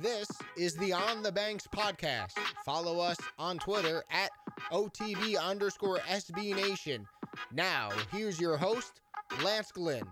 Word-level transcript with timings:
This 0.00 0.28
is 0.56 0.76
the 0.76 0.92
On 0.92 1.24
the 1.24 1.32
Banks 1.32 1.66
podcast. 1.66 2.38
Follow 2.64 3.00
us 3.00 3.16
on 3.36 3.58
Twitter 3.58 4.04
at 4.12 4.30
OTB 4.70 5.36
underscore 5.36 5.98
SB 6.08 6.54
Nation. 6.54 7.04
Now, 7.52 7.90
here's 8.12 8.40
your 8.40 8.56
host, 8.56 9.00
Lance 9.42 9.72
Glynn. 9.72 10.04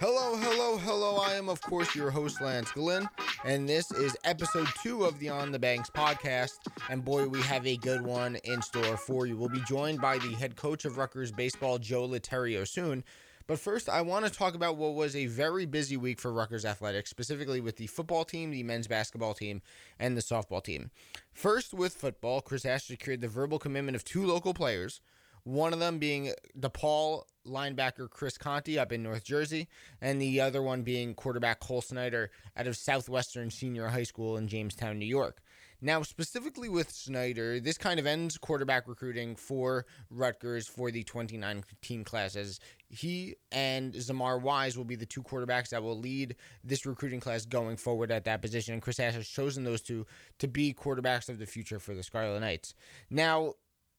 Hello, 0.00 0.36
hello, 0.36 0.76
hello. 0.76 1.18
I 1.18 1.34
am, 1.34 1.48
of 1.48 1.60
course, 1.60 1.94
your 1.94 2.10
host, 2.10 2.40
Lance 2.40 2.72
Glynn, 2.72 3.08
and 3.44 3.68
this 3.68 3.92
is 3.92 4.16
episode 4.24 4.66
two 4.82 5.04
of 5.04 5.20
the 5.20 5.28
On 5.28 5.52
the 5.52 5.58
Banks 5.60 5.90
podcast. 5.90 6.58
And 6.90 7.04
boy, 7.04 7.28
we 7.28 7.40
have 7.42 7.64
a 7.64 7.76
good 7.76 8.02
one 8.02 8.36
in 8.42 8.60
store 8.60 8.96
for 8.96 9.24
you. 9.24 9.36
We'll 9.36 9.50
be 9.50 9.62
joined 9.68 10.00
by 10.00 10.18
the 10.18 10.32
head 10.32 10.56
coach 10.56 10.84
of 10.84 10.98
Rutgers 10.98 11.30
baseball, 11.30 11.78
Joe 11.78 12.08
Litterio, 12.08 12.66
soon. 12.66 13.04
But 13.52 13.60
first, 13.60 13.90
I 13.90 14.00
want 14.00 14.24
to 14.24 14.32
talk 14.32 14.54
about 14.54 14.78
what 14.78 14.94
was 14.94 15.14
a 15.14 15.26
very 15.26 15.66
busy 15.66 15.98
week 15.98 16.18
for 16.18 16.32
Rutgers 16.32 16.64
athletics, 16.64 17.10
specifically 17.10 17.60
with 17.60 17.76
the 17.76 17.86
football 17.86 18.24
team, 18.24 18.50
the 18.50 18.62
men's 18.62 18.86
basketball 18.86 19.34
team, 19.34 19.60
and 19.98 20.16
the 20.16 20.22
softball 20.22 20.64
team. 20.64 20.90
First, 21.34 21.74
with 21.74 21.92
football, 21.92 22.40
Chris 22.40 22.64
Ash 22.64 22.84
secured 22.84 23.20
the 23.20 23.28
verbal 23.28 23.58
commitment 23.58 23.94
of 23.94 24.06
two 24.06 24.24
local 24.24 24.54
players 24.54 25.02
one 25.44 25.72
of 25.72 25.80
them 25.80 25.98
being 25.98 26.32
DePaul 26.58 27.24
linebacker 27.46 28.08
Chris 28.08 28.38
Conti 28.38 28.78
up 28.78 28.92
in 28.92 29.02
North 29.02 29.24
Jersey, 29.24 29.68
and 30.00 30.22
the 30.22 30.40
other 30.40 30.62
one 30.62 30.82
being 30.82 31.14
quarterback 31.14 31.60
Cole 31.60 31.82
Snyder 31.82 32.30
out 32.56 32.66
of 32.66 32.76
Southwestern 32.76 33.50
Senior 33.50 33.88
High 33.88 34.04
School 34.04 34.36
in 34.36 34.48
Jamestown, 34.48 34.98
New 34.98 35.04
York. 35.06 35.42
Now, 35.84 36.02
specifically 36.02 36.68
with 36.68 36.92
Snyder, 36.92 37.58
this 37.58 37.76
kind 37.76 37.98
of 37.98 38.06
ends 38.06 38.38
quarterback 38.38 38.86
recruiting 38.86 39.34
for 39.34 39.84
Rutgers 40.10 40.68
for 40.68 40.92
the 40.92 41.02
2019 41.02 42.04
class, 42.04 42.36
as 42.36 42.60
he 42.88 43.34
and 43.50 43.92
Zamar 43.92 44.40
Wise 44.40 44.76
will 44.76 44.84
be 44.84 44.94
the 44.94 45.04
two 45.04 45.24
quarterbacks 45.24 45.70
that 45.70 45.82
will 45.82 45.98
lead 45.98 46.36
this 46.62 46.86
recruiting 46.86 47.18
class 47.18 47.44
going 47.44 47.76
forward 47.76 48.12
at 48.12 48.24
that 48.24 48.40
position. 48.40 48.74
And 48.74 48.80
Chris 48.80 49.00
Ash 49.00 49.14
has 49.14 49.26
chosen 49.26 49.64
those 49.64 49.82
two 49.82 50.06
to 50.38 50.46
be 50.46 50.72
quarterbacks 50.72 51.28
of 51.28 51.40
the 51.40 51.46
future 51.46 51.80
for 51.80 51.94
the 51.94 52.04
Scarlet 52.04 52.38
Knights. 52.38 52.74
Now, 53.10 53.54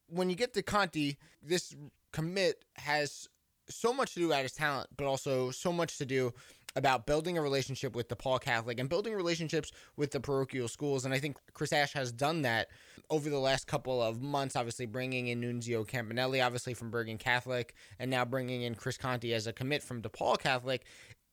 when 0.07 0.29
you 0.29 0.37
get 0.37 0.53
to 0.53 0.63
Conti, 0.63 1.17
this 1.41 1.75
commit 2.13 2.63
has 2.75 3.27
so 3.69 3.93
much 3.93 4.13
to 4.13 4.21
do 4.21 4.27
about 4.27 4.43
his 4.43 4.53
talent, 4.53 4.87
but 4.95 5.05
also 5.05 5.51
so 5.51 5.73
much 5.73 5.97
to 5.97 6.05
do 6.05 6.33
about 6.75 7.05
building 7.05 7.37
a 7.37 7.41
relationship 7.41 7.95
with 7.95 8.07
DePaul 8.07 8.41
Catholic 8.41 8.79
and 8.79 8.89
building 8.89 9.13
relationships 9.13 9.71
with 9.95 10.11
the 10.11 10.19
parochial 10.19 10.67
schools. 10.67 11.05
And 11.05 11.13
I 11.13 11.19
think 11.19 11.37
Chris 11.53 11.71
Ash 11.71 11.93
has 11.93 12.11
done 12.11 12.41
that 12.43 12.69
over 13.09 13.29
the 13.29 13.39
last 13.39 13.67
couple 13.67 14.01
of 14.01 14.21
months, 14.21 14.55
obviously 14.55 14.85
bringing 14.85 15.27
in 15.27 15.41
Nunzio 15.41 15.87
Campanelli, 15.87 16.43
obviously 16.43 16.73
from 16.73 16.89
Bergen 16.89 17.17
Catholic, 17.17 17.75
and 17.99 18.09
now 18.09 18.25
bringing 18.25 18.63
in 18.63 18.75
Chris 18.75 18.97
Conti 18.97 19.33
as 19.33 19.47
a 19.47 19.53
commit 19.53 19.83
from 19.83 20.01
DePaul 20.01 20.39
Catholic. 20.39 20.85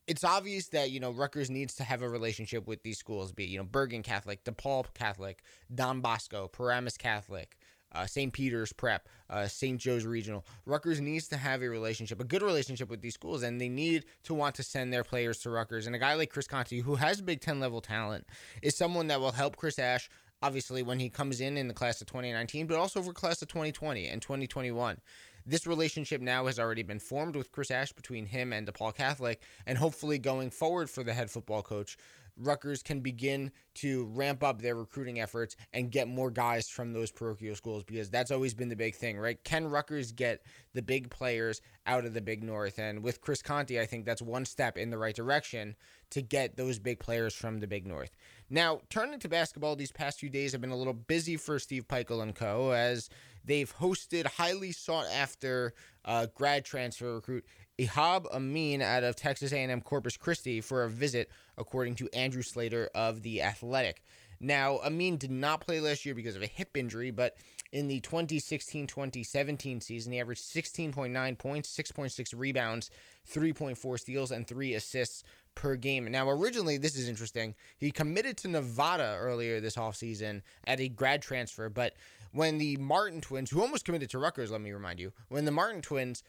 It's 0.07 0.25
obvious 0.25 0.69
that, 0.69 0.91
you 0.91 0.99
know, 0.99 1.11
Rutgers 1.11 1.51
needs 1.51 1.75
to 1.77 1.85
have 1.85 2.03
a 2.03 2.09
relationship 2.09 2.67
with 2.67 2.83
these 2.83 2.99
schools, 2.99 3.33
be 3.33 3.45
you 3.45 3.59
know, 3.59 3.65
Bergen 3.65 4.03
Catholic, 4.03 4.45
DePaul 4.45 4.87
Catholic, 4.93 5.43
Don 5.73 6.01
Bosco, 6.01 6.49
Paramus 6.49 6.97
Catholic, 6.97 7.57
uh, 7.93 8.07
St. 8.07 8.33
Peter's 8.33 8.73
Prep, 8.73 9.09
uh, 9.29 9.47
St. 9.47 9.79
Joe's 9.81 10.05
Regional. 10.05 10.45
Rutgers 10.67 11.01
needs 11.01 11.29
to 11.29 11.37
have 11.37 11.63
a 11.63 11.69
relationship, 11.69 12.21
a 12.21 12.25
good 12.25 12.43
relationship 12.43 12.89
with 12.89 13.01
these 13.01 13.15
schools, 13.15 13.43
and 13.43 13.61
they 13.61 13.69
need 13.69 14.05
to 14.25 14.35
want 14.35 14.55
to 14.57 14.63
send 14.63 14.93
their 14.93 15.05
players 15.05 15.39
to 15.41 15.51
Rutgers. 15.51 15.87
And 15.87 15.97
a 15.97 15.99
guy 15.99 16.15
like 16.15 16.31
Chris 16.31 16.47
Conti, 16.47 16.81
who 16.81 16.97
has 16.97 17.21
Big 17.21 17.41
Ten 17.41 17.61
level 17.61 17.81
talent, 17.81 18.27
is 18.63 18.77
someone 18.77 19.09
that 19.09 19.21
will 19.21 19.33
help 19.33 19.57
Chris 19.57 19.79
Ash. 19.79 20.09
Obviously, 20.43 20.83
when 20.83 20.99
he 20.99 21.11
comes 21.11 21.43
in 21.43 21.59
in 21.59 21.69
the 21.69 21.75
class 21.75 22.01
of 22.01 22.07
2019, 22.07 22.67
but 22.67 22.79
also 22.79 23.03
for 23.03 23.13
class 23.13 23.43
of 23.43 23.49
2020 23.49 24.07
and 24.07 24.23
2021. 24.23 24.99
This 25.47 25.67
relationship 25.67 26.21
now 26.21 26.47
has 26.47 26.59
already 26.59 26.83
been 26.83 26.99
formed 26.99 27.35
with 27.35 27.51
Chris 27.51 27.71
Ash 27.71 27.93
between 27.93 28.27
him 28.27 28.53
and 28.53 28.67
DePaul 28.67 28.95
Catholic, 28.95 29.43
and 29.67 29.77
hopefully 29.77 30.19
going 30.19 30.51
forward 30.51 30.89
for 30.89 31.03
the 31.03 31.13
head 31.13 31.31
football 31.31 31.63
coach, 31.63 31.97
Rutgers 32.41 32.83
can 32.83 33.01
begin 33.01 33.53
to 33.75 34.07
ramp 34.15 34.43
up 34.43 34.61
their 34.61 34.75
recruiting 34.75 35.21
efforts 35.21 35.57
and 35.73 35.91
get 35.91 36.09
more 36.09 36.31
guys 36.31 36.69
from 36.69 36.93
those 36.93 37.11
parochial 37.11 37.55
schools 37.55 37.85
because 37.85 38.11
that's 38.11 38.31
always 38.31 38.55
been 38.55 38.69
the 38.69 38.77
big 38.77 38.95
thing, 38.95 39.19
right? 39.19 39.43
Can 39.45 39.69
Rutgers 39.69 40.13
get 40.13 40.43
the 40.73 40.83
big 40.83 41.11
players 41.11 41.61
out 41.87 42.05
of 42.05 42.15
the 42.15 42.21
Big 42.21 42.43
North? 42.43 42.79
And 42.79 43.03
with 43.03 43.21
Chris 43.21 43.43
Conti, 43.43 43.81
I 43.81 43.87
think 43.87 44.05
that's 44.05 44.23
one 44.23 44.45
step 44.45 44.77
in 44.77 44.91
the 44.91 44.99
right 44.99 45.15
direction 45.15 45.77
to 46.11 46.23
get 46.23 46.57
those 46.57 46.79
big 46.79 46.99
players 46.99 47.35
from 47.35 47.61
the 47.61 47.67
Big 47.67 47.87
North. 47.87 48.11
Now, 48.49 48.81
turning 48.91 49.21
to 49.21 49.29
basketball, 49.29 49.77
these 49.77 49.93
past 49.93 50.19
few 50.19 50.29
days 50.29 50.53
have 50.53 50.61
been 50.61 50.71
a 50.71 50.77
little 50.77 50.93
busy 50.93 51.37
for 51.37 51.59
Steve 51.59 51.87
Pikiell 51.87 52.23
and 52.23 52.35
co. 52.35 52.73
as 52.73 53.09
they've 53.45 53.73
hosted 53.77 54.27
highly 54.27 54.73
sought 54.73 55.07
after 55.15 55.73
uh, 56.05 56.27
grad 56.35 56.65
transfer 56.65 57.15
recruit 57.15 57.45
Ehab 57.81 58.27
Amin 58.35 58.83
out 58.83 59.05
of 59.05 59.17
Texas 59.17 59.53
A&M 59.53 59.81
Corpus 59.81 60.17
Christi 60.17 60.61
for 60.61 60.85
a 60.85 60.91
visit, 60.91 61.31
according 61.57 61.95
to 61.97 62.09
Andrew 62.15 62.43
Slater 62.43 62.91
of 62.95 63.23
The 63.23 63.43
Athletic. 63.43 64.03
Now, 64.39 64.79
Amin 64.79 65.17
did 65.17 65.31
not 65.31 65.61
play 65.61 65.81
last 65.81 66.05
year 66.05 66.15
because 66.15 66.37
of 66.37 66.43
a 66.43 66.47
hip 66.47 66.77
injury, 66.77 67.11
but 67.11 67.37
in 67.73 67.89
the 67.89 68.01
2016 68.01 68.87
2017 68.87 69.81
season, 69.81 70.13
he 70.13 70.21
averaged 70.21 70.43
16.9 70.43 71.39
points, 71.39 71.75
6.6 71.77 72.35
rebounds, 72.37 72.91
3.4 73.33 74.01
steals, 74.01 74.31
and 74.31 74.47
3 74.47 74.75
assists 74.75 75.25
per 75.55 75.77
game. 75.77 76.11
Now, 76.11 76.29
originally, 76.29 76.79
this 76.79 76.97
is 76.97 77.09
interesting. 77.09 77.55
He 77.79 77.91
committed 77.91 78.37
to 78.39 78.49
Nevada 78.49 79.17
earlier 79.19 79.61
this 79.61 79.77
offseason 79.77 80.43
at 80.67 80.81
a 80.81 80.89
grad 80.89 81.23
transfer, 81.23 81.69
but 81.69 81.95
when 82.33 82.59
the 82.59 82.77
Martin 82.77 83.21
twins, 83.21 83.51
who 83.51 83.61
almost 83.61 83.85
committed 83.85 84.11
to 84.11 84.19
Rutgers, 84.19 84.51
let 84.51 84.61
me 84.61 84.73
remind 84.73 85.01
you, 85.01 85.13
when 85.29 85.45
the 85.45 85.51
Martin 85.51 85.83
twins, 85.83 86.23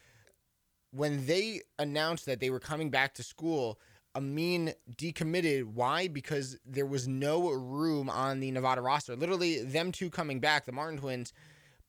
when 0.92 1.26
they 1.26 1.62
announced 1.80 2.26
that 2.26 2.40
they 2.40 2.50
were 2.50 2.60
coming 2.60 2.90
back 2.90 3.14
to 3.16 3.24
school, 3.24 3.80
Amin 4.16 4.74
decommitted. 4.96 5.64
Why? 5.64 6.08
Because 6.08 6.58
there 6.66 6.86
was 6.86 7.08
no 7.08 7.50
room 7.50 8.10
on 8.10 8.40
the 8.40 8.52
Nevada 8.52 8.82
roster. 8.82 9.16
Literally, 9.16 9.64
them 9.64 9.92
two 9.92 10.10
coming 10.10 10.40
back, 10.40 10.66
the 10.66 10.72
Martin 10.72 11.00
twins, 11.00 11.34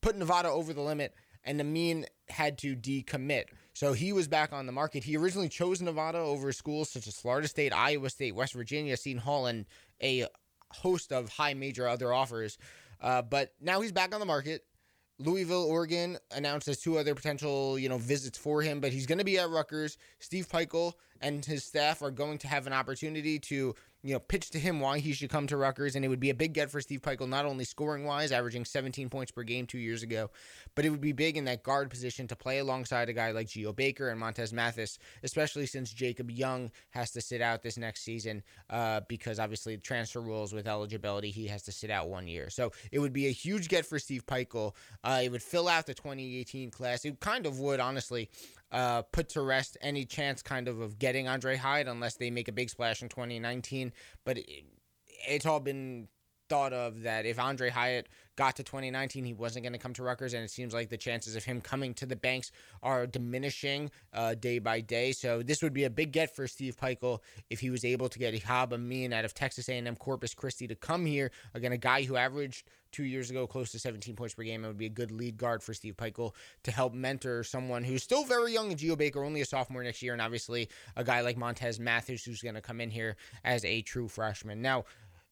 put 0.00 0.16
Nevada 0.16 0.48
over 0.48 0.72
the 0.72 0.80
limit, 0.80 1.14
and 1.44 1.60
Amin 1.60 2.06
had 2.28 2.58
to 2.58 2.76
decommit. 2.76 3.44
So 3.74 3.92
he 3.92 4.12
was 4.12 4.28
back 4.28 4.52
on 4.52 4.66
the 4.66 4.72
market. 4.72 5.02
He 5.02 5.16
originally 5.16 5.48
chose 5.48 5.80
Nevada 5.80 6.18
over 6.18 6.52
schools 6.52 6.90
such 6.90 7.06
as 7.06 7.16
Florida 7.16 7.48
State, 7.48 7.72
Iowa 7.72 8.10
State, 8.10 8.34
West 8.34 8.52
Virginia, 8.52 8.96
Seton 8.96 9.22
Hall, 9.22 9.46
and 9.46 9.66
a 10.02 10.26
host 10.70 11.12
of 11.12 11.28
high 11.28 11.54
major 11.54 11.88
other 11.88 12.12
offers. 12.12 12.58
Uh, 13.00 13.22
but 13.22 13.52
now 13.60 13.80
he's 13.80 13.92
back 13.92 14.14
on 14.14 14.20
the 14.20 14.26
market. 14.26 14.64
Louisville, 15.24 15.64
Oregon 15.64 16.18
announced 16.32 16.68
as 16.68 16.78
two 16.78 16.98
other 16.98 17.14
potential, 17.14 17.78
you 17.78 17.88
know, 17.88 17.98
visits 17.98 18.36
for 18.36 18.62
him, 18.62 18.80
but 18.80 18.92
he's 18.92 19.06
going 19.06 19.18
to 19.18 19.24
be 19.24 19.38
at 19.38 19.48
Rutgers. 19.48 19.96
Steve 20.18 20.48
Pikiell 20.48 20.94
and 21.22 21.44
his 21.44 21.64
staff 21.64 22.02
are 22.02 22.10
going 22.10 22.38
to 22.38 22.48
have 22.48 22.66
an 22.66 22.72
opportunity 22.72 23.38
to 23.38 23.74
you 24.04 24.12
know, 24.12 24.18
pitch 24.18 24.50
to 24.50 24.58
him 24.58 24.80
why 24.80 24.98
he 24.98 25.12
should 25.12 25.30
come 25.30 25.46
to 25.46 25.56
Rutgers, 25.56 25.94
and 25.94 26.04
it 26.04 26.08
would 26.08 26.18
be 26.18 26.30
a 26.30 26.34
big 26.34 26.54
get 26.54 26.70
for 26.70 26.80
Steve 26.80 27.02
Pikiell, 27.02 27.28
not 27.28 27.46
only 27.46 27.64
scoring 27.64 28.04
wise, 28.04 28.32
averaging 28.32 28.64
17 28.64 29.08
points 29.08 29.30
per 29.30 29.44
game 29.44 29.64
two 29.64 29.78
years 29.78 30.02
ago, 30.02 30.28
but 30.74 30.84
it 30.84 30.90
would 30.90 31.00
be 31.00 31.12
big 31.12 31.36
in 31.36 31.44
that 31.44 31.62
guard 31.62 31.88
position 31.88 32.26
to 32.26 32.34
play 32.34 32.58
alongside 32.58 33.08
a 33.08 33.12
guy 33.12 33.30
like 33.30 33.46
Geo 33.46 33.72
Baker 33.72 34.08
and 34.08 34.18
Montez 34.18 34.52
Mathis, 34.52 34.98
especially 35.22 35.66
since 35.66 35.92
Jacob 35.92 36.32
Young 36.32 36.72
has 36.90 37.12
to 37.12 37.20
sit 37.20 37.40
out 37.40 37.62
this 37.62 37.76
next 37.76 38.02
season 38.02 38.42
uh, 38.70 39.02
because 39.06 39.38
obviously 39.38 39.76
transfer 39.76 40.20
rules 40.20 40.52
with 40.52 40.66
eligibility, 40.66 41.30
he 41.30 41.46
has 41.46 41.62
to 41.62 41.72
sit 41.72 41.90
out 41.90 42.08
one 42.08 42.26
year. 42.26 42.50
So 42.50 42.72
it 42.90 42.98
would 42.98 43.12
be 43.12 43.28
a 43.28 43.32
huge 43.32 43.68
get 43.68 43.86
for 43.86 44.00
Steve 44.00 44.26
Pikiell. 44.26 44.74
Uh, 45.04 45.20
it 45.22 45.30
would 45.30 45.42
fill 45.42 45.68
out 45.68 45.86
the 45.86 45.94
2018 45.94 46.72
class. 46.72 47.04
It 47.04 47.20
kind 47.20 47.46
of 47.46 47.60
would, 47.60 47.78
honestly, 47.78 48.30
uh, 48.72 49.02
put 49.02 49.28
to 49.30 49.42
rest 49.42 49.76
any 49.80 50.04
chance 50.04 50.42
kind 50.42 50.66
of 50.66 50.80
of 50.80 50.98
getting 50.98 51.28
Andre 51.28 51.56
Hyde 51.56 51.86
unless 51.86 52.16
they 52.16 52.30
make 52.30 52.48
a 52.48 52.52
big 52.52 52.70
splash 52.70 53.02
in 53.02 53.08
2019. 53.08 53.92
But 54.24 54.38
it, 54.38 54.64
it's 55.28 55.46
all 55.46 55.60
been 55.60 56.08
thought 56.52 56.74
of 56.74 57.04
that 57.04 57.24
if 57.24 57.38
Andre 57.38 57.70
Hyatt 57.70 58.10
got 58.36 58.56
to 58.56 58.62
2019, 58.62 59.24
he 59.24 59.32
wasn't 59.32 59.62
going 59.62 59.72
to 59.72 59.78
come 59.78 59.94
to 59.94 60.02
Rutgers, 60.02 60.34
and 60.34 60.44
it 60.44 60.50
seems 60.50 60.74
like 60.74 60.90
the 60.90 60.98
chances 60.98 61.34
of 61.34 61.44
him 61.44 61.62
coming 61.62 61.94
to 61.94 62.04
the 62.04 62.14
Banks 62.14 62.52
are 62.82 63.06
diminishing 63.06 63.90
uh, 64.12 64.34
day 64.34 64.58
by 64.58 64.82
day. 64.82 65.12
So 65.12 65.42
this 65.42 65.62
would 65.62 65.72
be 65.72 65.84
a 65.84 65.90
big 65.90 66.12
get 66.12 66.36
for 66.36 66.46
Steve 66.46 66.76
Pikiell 66.76 67.20
if 67.48 67.60
he 67.60 67.70
was 67.70 67.86
able 67.86 68.10
to 68.10 68.18
get 68.18 68.34
Ehab 68.34 68.74
Amin 68.74 69.14
out 69.14 69.24
of 69.24 69.32
Texas 69.32 69.70
A&M 69.70 69.96
Corpus 69.96 70.34
Christi 70.34 70.68
to 70.68 70.74
come 70.74 71.06
here. 71.06 71.30
Again, 71.54 71.72
a 71.72 71.78
guy 71.78 72.02
who 72.02 72.16
averaged 72.16 72.68
two 72.92 73.04
years 73.04 73.30
ago 73.30 73.46
close 73.46 73.72
to 73.72 73.78
17 73.78 74.14
points 74.14 74.34
per 74.34 74.42
game. 74.42 74.64
It 74.64 74.68
would 74.68 74.78
be 74.78 74.86
a 74.86 74.90
good 74.90 75.10
lead 75.10 75.36
guard 75.36 75.62
for 75.62 75.74
Steve 75.74 75.96
Pikiell 75.96 76.34
to 76.62 76.70
help 76.70 76.92
mentor 76.92 77.42
someone 77.42 77.82
who's 77.82 78.02
still 78.02 78.24
very 78.24 78.52
young 78.52 78.74
Geo 78.76 78.94
Baker, 78.94 79.24
only 79.24 79.40
a 79.40 79.46
sophomore 79.46 79.82
next 79.82 80.02
year, 80.02 80.12
and 80.12 80.22
obviously 80.22 80.68
a 80.94 81.02
guy 81.02 81.22
like 81.22 81.36
Montez 81.36 81.80
Mathis 81.80 82.24
who's 82.24 82.42
going 82.42 82.54
to 82.54 82.60
come 82.60 82.80
in 82.80 82.90
here 82.90 83.16
as 83.44 83.64
a 83.64 83.82
true 83.82 84.08
freshman. 84.08 84.60
Now, 84.60 84.84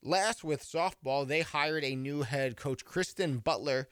Last, 0.02 0.42
with 0.42 0.64
softball, 0.64 1.28
they 1.28 1.42
hired 1.42 1.84
a 1.84 1.94
new 1.94 2.22
head 2.22 2.56
coach, 2.56 2.86
Kristen 2.86 3.36
Butler, 3.36 3.86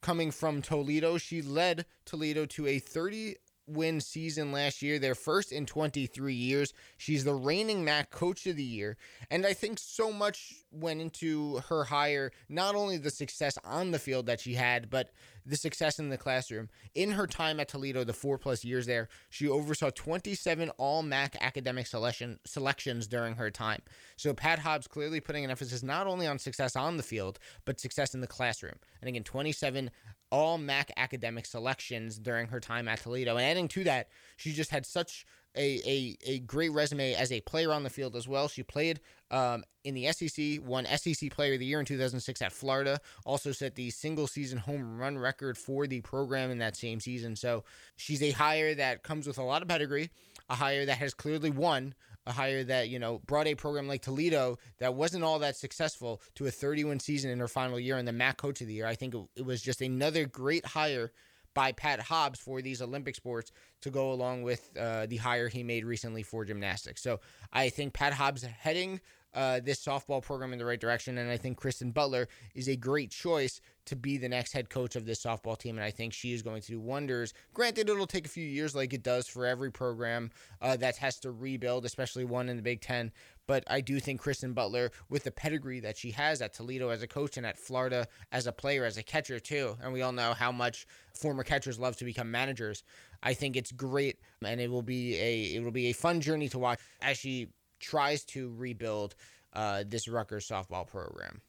coming 0.00 0.32
from 0.32 0.60
Toledo. 0.60 1.18
She 1.18 1.40
led 1.40 1.86
Toledo 2.04 2.46
to 2.46 2.66
a 2.66 2.80
30 2.80 3.36
win 3.66 4.00
season 4.00 4.52
last 4.52 4.82
year, 4.82 4.98
their 4.98 5.14
first 5.14 5.52
in 5.52 5.66
23 5.66 6.34
years. 6.34 6.72
She's 6.96 7.24
the 7.24 7.34
reigning 7.34 7.84
MAC 7.84 8.10
Coach 8.10 8.46
of 8.46 8.56
the 8.56 8.62
Year. 8.62 8.96
And 9.30 9.44
I 9.44 9.52
think 9.52 9.78
so 9.78 10.12
much 10.12 10.54
went 10.70 11.00
into 11.00 11.58
her 11.68 11.84
hire, 11.84 12.32
not 12.48 12.74
only 12.74 12.96
the 12.96 13.10
success 13.10 13.58
on 13.64 13.90
the 13.90 13.98
field 13.98 14.26
that 14.26 14.40
she 14.40 14.54
had, 14.54 14.90
but 14.90 15.10
the 15.44 15.56
success 15.56 15.98
in 15.98 16.08
the 16.08 16.18
classroom. 16.18 16.68
In 16.94 17.12
her 17.12 17.26
time 17.26 17.60
at 17.60 17.68
Toledo, 17.68 18.04
the 18.04 18.12
four 18.12 18.36
plus 18.36 18.64
years 18.64 18.86
there, 18.86 19.08
she 19.30 19.48
oversaw 19.48 19.90
27 19.90 20.70
all 20.70 21.02
MAC 21.02 21.36
academic 21.40 21.86
selection 21.86 22.38
selections 22.44 23.06
during 23.06 23.36
her 23.36 23.50
time. 23.50 23.82
So 24.16 24.34
Pat 24.34 24.58
Hobbs 24.58 24.88
clearly 24.88 25.20
putting 25.20 25.44
an 25.44 25.50
emphasis 25.50 25.82
not 25.82 26.06
only 26.06 26.26
on 26.26 26.38
success 26.38 26.76
on 26.76 26.96
the 26.96 27.02
field, 27.02 27.38
but 27.64 27.80
success 27.80 28.14
in 28.14 28.20
the 28.20 28.26
classroom. 28.26 28.74
And 29.00 29.08
again, 29.08 29.24
27 29.24 29.90
all 30.30 30.58
MAC 30.58 30.90
academic 30.96 31.46
selections 31.46 32.18
during 32.18 32.48
her 32.48 32.60
time 32.60 32.88
at 32.88 33.00
Toledo. 33.00 33.36
And 33.36 33.44
adding 33.44 33.68
to 33.68 33.84
that, 33.84 34.08
she 34.36 34.52
just 34.52 34.70
had 34.70 34.84
such 34.84 35.24
a, 35.56 35.80
a, 35.86 36.16
a 36.26 36.38
great 36.40 36.72
resume 36.72 37.14
as 37.14 37.32
a 37.32 37.40
player 37.40 37.72
on 37.72 37.82
the 37.82 37.90
field 37.90 38.14
as 38.14 38.28
well. 38.28 38.48
She 38.48 38.62
played 38.62 39.00
um, 39.30 39.64
in 39.84 39.94
the 39.94 40.12
SEC, 40.12 40.60
won 40.62 40.86
SEC 40.86 41.30
Player 41.30 41.54
of 41.54 41.60
the 41.60 41.66
Year 41.66 41.80
in 41.80 41.86
2006 41.86 42.42
at 42.42 42.52
Florida, 42.52 43.00
also 43.24 43.52
set 43.52 43.74
the 43.74 43.90
single 43.90 44.26
season 44.26 44.58
home 44.58 44.98
run 44.98 45.18
record 45.18 45.56
for 45.56 45.86
the 45.86 46.00
program 46.02 46.50
in 46.50 46.58
that 46.58 46.76
same 46.76 47.00
season. 47.00 47.36
So 47.36 47.64
she's 47.96 48.22
a 48.22 48.32
hire 48.32 48.74
that 48.74 49.02
comes 49.02 49.26
with 49.26 49.38
a 49.38 49.42
lot 49.42 49.62
of 49.62 49.68
pedigree, 49.68 50.10
a 50.48 50.54
hire 50.54 50.86
that 50.86 50.98
has 50.98 51.14
clearly 51.14 51.50
won 51.50 51.94
a 52.26 52.32
hire 52.32 52.64
that 52.64 52.88
you 52.88 52.98
know 52.98 53.20
brought 53.26 53.46
a 53.46 53.54
program 53.54 53.88
like 53.88 54.02
Toledo 54.02 54.58
that 54.78 54.94
wasn't 54.94 55.24
all 55.24 55.38
that 55.40 55.56
successful 55.56 56.20
to 56.34 56.46
a 56.46 56.50
31 56.50 57.00
season 57.00 57.30
in 57.30 57.38
her 57.38 57.48
final 57.48 57.78
year 57.78 57.96
and 57.96 58.06
the 58.06 58.12
MAC 58.12 58.36
Coach 58.36 58.60
of 58.60 58.66
the 58.66 58.74
Year. 58.74 58.86
I 58.86 58.94
think 58.94 59.14
it 59.36 59.44
was 59.44 59.62
just 59.62 59.80
another 59.80 60.26
great 60.26 60.64
hire 60.64 61.12
by 61.54 61.72
Pat 61.72 62.00
Hobbs 62.00 62.38
for 62.38 62.60
these 62.60 62.82
Olympic 62.82 63.14
sports 63.14 63.50
to 63.80 63.90
go 63.90 64.12
along 64.12 64.42
with 64.42 64.70
uh, 64.78 65.06
the 65.06 65.16
hire 65.16 65.48
he 65.48 65.62
made 65.62 65.86
recently 65.86 66.22
for 66.22 66.44
gymnastics. 66.44 67.02
So 67.02 67.20
I 67.50 67.70
think 67.70 67.94
Pat 67.94 68.12
Hobbs 68.12 68.42
heading 68.42 69.00
uh, 69.32 69.60
this 69.60 69.84
softball 69.84 70.22
program 70.22 70.52
in 70.52 70.58
the 70.58 70.64
right 70.64 70.80
direction. 70.80 71.18
And 71.18 71.30
I 71.30 71.36
think 71.36 71.56
Kristen 71.56 71.92
Butler 71.92 72.28
is 72.54 72.68
a 72.68 72.76
great 72.76 73.10
choice 73.10 73.60
to 73.86 73.96
be 73.96 74.18
the 74.18 74.28
next 74.28 74.52
head 74.52 74.68
coach 74.68 74.96
of 74.96 75.06
this 75.06 75.22
softball 75.22 75.58
team. 75.58 75.76
And 75.76 75.84
I 75.84 75.90
think 75.90 76.12
she 76.12 76.32
is 76.32 76.42
going 76.42 76.60
to 76.62 76.68
do 76.68 76.80
wonders. 76.80 77.32
Granted, 77.54 77.88
it'll 77.88 78.06
take 78.06 78.26
a 78.26 78.30
few 78.30 78.44
years, 78.44 78.74
like 78.74 78.92
it 78.92 79.02
does 79.02 79.26
for 79.26 79.46
every 79.46 79.70
program 79.72 80.30
uh, 80.60 80.76
that 80.76 80.96
has 80.98 81.18
to 81.20 81.30
rebuild, 81.30 81.84
especially 81.84 82.24
one 82.24 82.48
in 82.48 82.56
the 82.56 82.62
Big 82.62 82.80
Ten. 82.80 83.12
But 83.46 83.64
I 83.68 83.80
do 83.80 84.00
think 84.00 84.20
Kristen 84.20 84.52
Butler, 84.52 84.90
with 85.08 85.24
the 85.24 85.30
pedigree 85.30 85.80
that 85.80 85.96
she 85.96 86.10
has 86.10 86.42
at 86.42 86.52
Toledo 86.52 86.88
as 86.88 87.02
a 87.02 87.06
coach 87.06 87.36
and 87.36 87.46
at 87.46 87.58
Florida 87.58 88.08
as 88.32 88.46
a 88.46 88.52
player, 88.52 88.84
as 88.84 88.96
a 88.96 89.02
catcher 89.02 89.38
too, 89.38 89.76
and 89.80 89.92
we 89.92 90.02
all 90.02 90.12
know 90.12 90.34
how 90.34 90.50
much 90.50 90.86
former 91.14 91.44
catchers 91.44 91.78
love 91.78 91.96
to 91.98 92.04
become 92.04 92.30
managers. 92.30 92.82
I 93.22 93.34
think 93.34 93.56
it's 93.56 93.70
great, 93.70 94.18
and 94.44 94.60
it 94.60 94.70
will 94.70 94.82
be 94.82 95.16
a 95.16 95.42
it 95.54 95.62
will 95.62 95.70
be 95.70 95.86
a 95.86 95.92
fun 95.92 96.20
journey 96.20 96.48
to 96.48 96.58
watch 96.58 96.80
as 97.00 97.18
she 97.18 97.48
tries 97.78 98.24
to 98.24 98.52
rebuild 98.56 99.14
uh, 99.52 99.84
this 99.86 100.08
Rutgers 100.08 100.48
softball 100.48 100.86
program. 100.86 101.40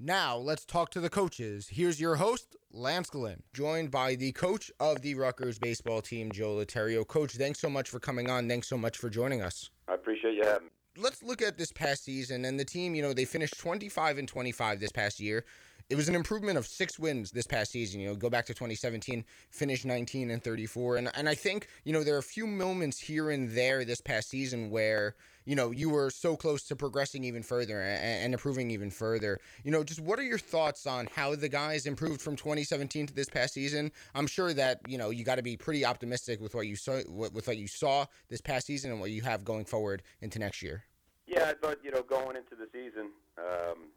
Now, 0.00 0.36
let's 0.36 0.64
talk 0.64 0.90
to 0.90 1.00
the 1.00 1.08
coaches. 1.08 1.68
Here's 1.70 2.00
your 2.00 2.16
host, 2.16 2.56
Lance 2.72 3.08
Glynn, 3.08 3.44
joined 3.52 3.92
by 3.92 4.16
the 4.16 4.32
coach 4.32 4.72
of 4.80 5.02
the 5.02 5.14
Rutgers 5.14 5.60
baseball 5.60 6.02
team, 6.02 6.32
Joe 6.32 6.56
Litterio. 6.56 7.06
Coach, 7.06 7.36
thanks 7.36 7.60
so 7.60 7.70
much 7.70 7.88
for 7.88 8.00
coming 8.00 8.28
on. 8.28 8.48
Thanks 8.48 8.66
so 8.66 8.76
much 8.76 8.98
for 8.98 9.08
joining 9.08 9.40
us. 9.40 9.70
I 9.86 9.94
appreciate 9.94 10.34
you 10.34 10.42
having 10.42 10.64
me. 10.64 10.70
Let's 10.96 11.22
look 11.22 11.42
at 11.42 11.58
this 11.58 11.70
past 11.70 12.04
season 12.04 12.44
and 12.44 12.58
the 12.58 12.64
team. 12.64 12.96
You 12.96 13.02
know, 13.02 13.12
they 13.12 13.24
finished 13.24 13.56
25 13.58 14.18
and 14.18 14.26
25 14.26 14.80
this 14.80 14.90
past 14.90 15.20
year 15.20 15.44
it 15.90 15.96
was 15.96 16.08
an 16.08 16.14
improvement 16.14 16.56
of 16.56 16.66
six 16.66 16.98
wins 16.98 17.30
this 17.30 17.46
past 17.46 17.70
season. 17.70 18.00
You 18.00 18.08
know, 18.08 18.14
go 18.14 18.30
back 18.30 18.46
to 18.46 18.54
2017, 18.54 19.24
finish 19.50 19.84
19 19.84 20.30
and 20.30 20.42
34, 20.42 20.96
and 20.96 21.10
and 21.14 21.28
I 21.28 21.34
think 21.34 21.68
you 21.84 21.92
know 21.92 22.02
there 22.02 22.14
are 22.14 22.18
a 22.18 22.22
few 22.22 22.46
moments 22.46 22.98
here 22.98 23.30
and 23.30 23.50
there 23.50 23.84
this 23.84 24.00
past 24.00 24.30
season 24.30 24.70
where 24.70 25.14
you 25.44 25.54
know 25.54 25.70
you 25.70 25.90
were 25.90 26.10
so 26.10 26.36
close 26.36 26.62
to 26.64 26.76
progressing 26.76 27.24
even 27.24 27.42
further 27.42 27.80
and, 27.80 28.24
and 28.24 28.34
improving 28.34 28.70
even 28.70 28.90
further. 28.90 29.40
You 29.62 29.70
know, 29.70 29.84
just 29.84 30.00
what 30.00 30.18
are 30.18 30.24
your 30.24 30.38
thoughts 30.38 30.86
on 30.86 31.08
how 31.14 31.34
the 31.34 31.48
guys 31.48 31.86
improved 31.86 32.20
from 32.20 32.36
2017 32.36 33.06
to 33.08 33.14
this 33.14 33.28
past 33.28 33.54
season? 33.54 33.92
I'm 34.14 34.26
sure 34.26 34.52
that 34.54 34.80
you 34.86 34.98
know 34.98 35.10
you 35.10 35.24
got 35.24 35.36
to 35.36 35.42
be 35.42 35.56
pretty 35.56 35.84
optimistic 35.84 36.40
with 36.40 36.54
what 36.54 36.66
you 36.66 36.76
saw 36.76 37.00
with 37.08 37.46
what 37.46 37.56
you 37.56 37.68
saw 37.68 38.06
this 38.28 38.40
past 38.40 38.66
season 38.66 38.90
and 38.90 39.00
what 39.00 39.10
you 39.10 39.22
have 39.22 39.44
going 39.44 39.64
forward 39.64 40.02
into 40.20 40.38
next 40.38 40.62
year. 40.62 40.84
Yeah, 41.26 41.50
I 41.50 41.54
thought 41.54 41.78
you 41.82 41.90
know 41.90 42.02
going 42.02 42.36
into 42.36 42.54
the 42.54 42.68
season. 42.72 43.10
Um, 43.38 43.88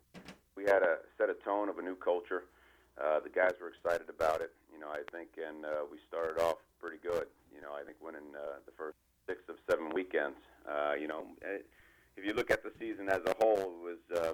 we 0.56 0.64
had 0.64 0.82
a 0.82 0.98
set 1.18 1.30
a 1.30 1.36
tone 1.46 1.70
of 1.70 1.78
a 1.78 1.82
new 1.82 1.96
culture. 1.96 2.44
Uh, 2.98 3.20
the 3.20 3.30
guys 3.30 3.54
were 3.62 3.70
excited 3.70 4.10
about 4.10 4.42
it, 4.42 4.52
you 4.74 4.80
know. 4.80 4.90
I 4.90 5.04
think, 5.12 5.30
and 5.38 5.66
uh, 5.66 5.86
we 5.92 5.98
started 6.08 6.42
off 6.42 6.58
pretty 6.82 6.98
good. 6.98 7.28
You 7.54 7.62
know, 7.62 7.74
I 7.74 7.84
think 7.84 7.98
winning 8.02 8.34
uh, 8.34 8.58
the 8.66 8.72
first 8.76 8.98
six 9.28 9.42
of 9.50 9.56
seven 9.70 9.90
weekends. 9.94 10.38
Uh, 10.68 10.94
you 11.00 11.08
know, 11.08 11.24
eh, 11.44 11.60
if 12.16 12.26
you 12.26 12.34
look 12.34 12.50
at 12.50 12.64
the 12.64 12.72
season 12.80 13.10
as 13.10 13.22
a 13.26 13.36
whole, 13.40 13.60
it 13.60 13.84
was 13.84 14.20
uh, 14.22 14.34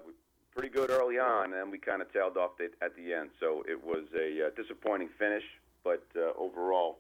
pretty 0.53 0.69
good 0.69 0.89
early 0.89 1.19
on, 1.19 1.53
and 1.53 1.71
we 1.71 1.77
kind 1.77 2.01
of 2.01 2.11
tailed 2.13 2.37
off 2.37 2.51
at 2.81 2.95
the 2.95 3.13
end. 3.13 3.29
So 3.39 3.63
it 3.67 3.83
was 3.83 4.05
a 4.15 4.47
uh, 4.47 4.49
disappointing 4.55 5.09
finish, 5.19 5.43
but 5.83 6.05
uh, 6.15 6.31
overall, 6.37 6.99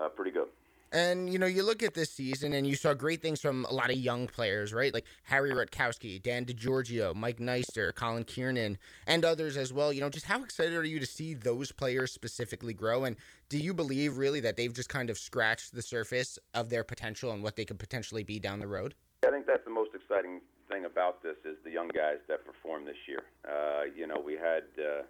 uh, 0.00 0.08
pretty 0.08 0.30
good. 0.30 0.48
And 0.92 1.32
you 1.32 1.38
know, 1.38 1.46
you 1.46 1.62
look 1.62 1.82
at 1.82 1.94
this 1.94 2.10
season 2.10 2.52
and 2.52 2.66
you 2.66 2.76
saw 2.76 2.92
great 2.92 3.22
things 3.22 3.40
from 3.40 3.64
a 3.64 3.72
lot 3.72 3.90
of 3.90 3.96
young 3.96 4.26
players, 4.26 4.74
right? 4.74 4.92
Like 4.92 5.06
Harry 5.24 5.50
Rutkowski, 5.50 6.22
Dan 6.22 6.44
DiGiorgio, 6.44 7.14
Mike 7.14 7.38
Neister, 7.38 7.94
Colin 7.94 8.24
Kiernan, 8.24 8.76
and 9.06 9.24
others 9.24 9.56
as 9.56 9.72
well. 9.72 9.90
You 9.90 10.02
know, 10.02 10.10
just 10.10 10.26
how 10.26 10.42
excited 10.42 10.74
are 10.74 10.84
you 10.84 11.00
to 11.00 11.06
see 11.06 11.32
those 11.32 11.72
players 11.72 12.12
specifically 12.12 12.74
grow? 12.74 13.04
And 13.04 13.16
do 13.48 13.56
you 13.56 13.72
believe 13.72 14.18
really 14.18 14.40
that 14.40 14.56
they've 14.56 14.72
just 14.72 14.90
kind 14.90 15.08
of 15.08 15.16
scratched 15.16 15.74
the 15.74 15.82
surface 15.82 16.38
of 16.52 16.68
their 16.68 16.84
potential 16.84 17.32
and 17.32 17.42
what 17.42 17.56
they 17.56 17.64
could 17.64 17.78
potentially 17.78 18.22
be 18.22 18.38
down 18.38 18.60
the 18.60 18.68
road? 18.68 18.94
I 19.26 19.30
think 19.30 19.46
that's 19.46 19.64
the 19.64 19.70
most 19.70 19.92
exciting 19.94 20.42
thing 20.68 20.84
about 20.84 21.22
this 21.22 21.36
is 21.46 21.56
the 21.64 21.70
young 21.70 21.88
guys 21.88 22.18
that 22.28 22.44
performed 22.44 22.86
this 22.86 22.96
year. 23.08 23.22
Uh, 23.48 23.84
you 23.96 24.06
know, 24.06 24.22
we 24.24 24.34
had. 24.34 24.64
Uh, 24.78 25.02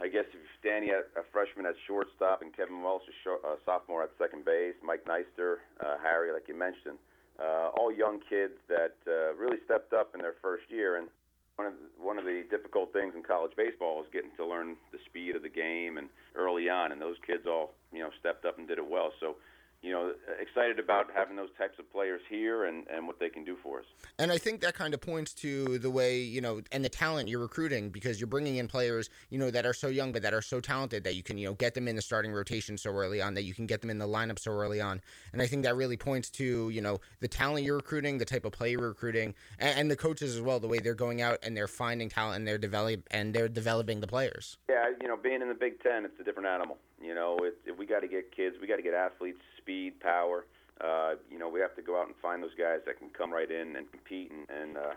I 0.00 0.08
guess 0.08 0.24
if 0.28 0.40
Danny, 0.62 0.90
a, 0.90 1.02
freshman 1.32 1.64
at 1.64 1.74
shortstop, 1.86 2.42
and 2.42 2.54
Kevin 2.54 2.82
Welsh, 2.82 3.02
a, 3.08 3.30
a 3.48 3.56
sophomore 3.64 4.02
at 4.02 4.10
second 4.18 4.44
base, 4.44 4.74
Mike 4.84 5.06
Neister, 5.06 5.64
uh, 5.80 5.96
Harry, 6.02 6.32
like 6.32 6.48
you 6.48 6.58
mentioned, 6.58 6.98
uh, 7.40 7.70
all 7.76 7.92
young 7.92 8.20
kids 8.28 8.54
that 8.68 8.96
uh, 9.08 9.34
really 9.34 9.58
stepped 9.64 9.92
up 9.92 10.14
in 10.14 10.20
their 10.20 10.34
first 10.42 10.64
year. 10.68 10.96
And 10.96 11.08
one 11.56 11.68
of 11.68 11.74
the, 11.74 12.04
one 12.04 12.18
of 12.18 12.24
the 12.24 12.44
difficult 12.50 12.92
things 12.92 13.14
in 13.16 13.22
college 13.22 13.52
baseball 13.56 14.02
is 14.02 14.08
getting 14.12 14.30
to 14.36 14.44
learn 14.44 14.76
the 14.92 14.98
speed 15.06 15.36
of 15.36 15.42
the 15.42 15.48
game 15.48 15.96
and 15.96 16.08
early 16.34 16.68
on. 16.68 16.92
And 16.92 17.00
those 17.00 17.16
kids 17.26 17.44
all 17.46 17.72
you 17.92 18.00
know 18.00 18.10
stepped 18.20 18.44
up 18.44 18.58
and 18.58 18.68
did 18.68 18.78
it 18.78 18.86
well. 18.86 19.12
So 19.20 19.36
you 19.82 19.92
know, 19.92 20.12
excited 20.40 20.78
about 20.78 21.06
having 21.14 21.36
those 21.36 21.50
types 21.56 21.78
of 21.78 21.90
players 21.92 22.20
here 22.28 22.64
and, 22.64 22.86
and 22.88 23.06
what 23.06 23.20
they 23.20 23.28
can 23.28 23.44
do 23.44 23.56
for 23.62 23.80
us. 23.80 23.84
And 24.18 24.32
I 24.32 24.38
think 24.38 24.60
that 24.62 24.74
kind 24.74 24.94
of 24.94 25.00
points 25.00 25.32
to 25.34 25.78
the 25.78 25.90
way, 25.90 26.18
you 26.18 26.40
know, 26.40 26.60
and 26.72 26.84
the 26.84 26.88
talent 26.88 27.28
you're 27.28 27.40
recruiting 27.40 27.90
because 27.90 28.20
you're 28.20 28.26
bringing 28.26 28.56
in 28.56 28.68
players, 28.68 29.10
you 29.30 29.38
know, 29.38 29.50
that 29.50 29.66
are 29.66 29.74
so 29.74 29.88
young 29.88 30.12
but 30.12 30.22
that 30.22 30.34
are 30.34 30.42
so 30.42 30.60
talented 30.60 31.04
that 31.04 31.14
you 31.14 31.22
can, 31.22 31.38
you 31.38 31.46
know, 31.46 31.54
get 31.54 31.74
them 31.74 31.88
in 31.88 31.96
the 31.96 32.02
starting 32.02 32.32
rotation 32.32 32.76
so 32.76 32.90
early 32.90 33.20
on, 33.20 33.34
that 33.34 33.44
you 33.44 33.54
can 33.54 33.66
get 33.66 33.80
them 33.80 33.90
in 33.90 33.98
the 33.98 34.06
lineup 34.06 34.38
so 34.38 34.50
early 34.50 34.80
on. 34.80 35.00
And 35.32 35.40
I 35.40 35.46
think 35.46 35.62
that 35.64 35.76
really 35.76 35.96
points 35.96 36.30
to, 36.30 36.70
you 36.70 36.80
know, 36.80 37.00
the 37.20 37.28
talent 37.28 37.64
you're 37.64 37.76
recruiting, 37.76 38.18
the 38.18 38.24
type 38.24 38.44
of 38.44 38.52
play 38.52 38.72
you're 38.72 38.88
recruiting, 38.88 39.34
and, 39.58 39.78
and 39.78 39.90
the 39.90 39.96
coaches 39.96 40.34
as 40.34 40.40
well, 40.40 40.58
the 40.58 40.68
way 40.68 40.78
they're 40.78 40.94
going 40.94 41.22
out 41.22 41.38
and 41.42 41.56
they're 41.56 41.68
finding 41.68 42.08
talent 42.08 42.36
and 42.36 42.48
they're 42.48 42.58
develop 42.58 43.02
and 43.10 43.34
they're 43.34 43.48
developing 43.48 44.00
the 44.00 44.06
players. 44.06 44.58
Yeah, 44.68 44.90
you 45.00 45.08
know, 45.08 45.16
being 45.16 45.42
in 45.42 45.48
the 45.48 45.54
Big 45.54 45.82
Ten, 45.82 46.04
it's 46.04 46.18
a 46.20 46.24
different 46.24 46.48
animal. 46.48 46.78
You 47.00 47.14
know, 47.14 47.38
it, 47.42 47.78
we 47.78 47.86
got 47.86 48.00
to 48.00 48.08
get 48.08 48.34
kids, 48.34 48.56
we 48.60 48.66
got 48.66 48.76
to 48.76 48.82
get 48.82 48.94
athletes 48.94 49.42
speed, 49.66 49.98
power. 50.00 50.46
Uh, 50.80 51.14
you 51.30 51.38
know, 51.38 51.48
we 51.48 51.58
have 51.60 51.74
to 51.74 51.82
go 51.82 51.98
out 52.00 52.06
and 52.06 52.14
find 52.22 52.42
those 52.42 52.54
guys 52.56 52.78
that 52.86 52.98
can 52.98 53.08
come 53.10 53.32
right 53.32 53.50
in 53.50 53.74
and 53.76 53.90
compete, 53.90 54.30
and, 54.30 54.46
and 54.48 54.76
uh, 54.76 54.94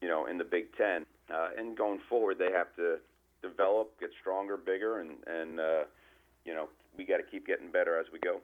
you 0.00 0.08
know, 0.08 0.26
in 0.26 0.36
the 0.36 0.44
Big 0.44 0.74
Ten. 0.76 1.06
Uh, 1.32 1.50
and 1.56 1.76
going 1.76 2.00
forward, 2.08 2.38
they 2.38 2.50
have 2.50 2.74
to 2.74 2.96
develop, 3.42 3.98
get 4.00 4.10
stronger, 4.20 4.56
bigger, 4.56 5.00
and 5.00 5.10
and 5.26 5.60
uh, 5.60 5.84
you 6.44 6.54
know, 6.54 6.68
we 6.98 7.04
got 7.04 7.18
to 7.18 7.22
keep 7.22 7.46
getting 7.46 7.70
better 7.70 7.98
as 8.00 8.06
we 8.12 8.18
go. 8.18 8.40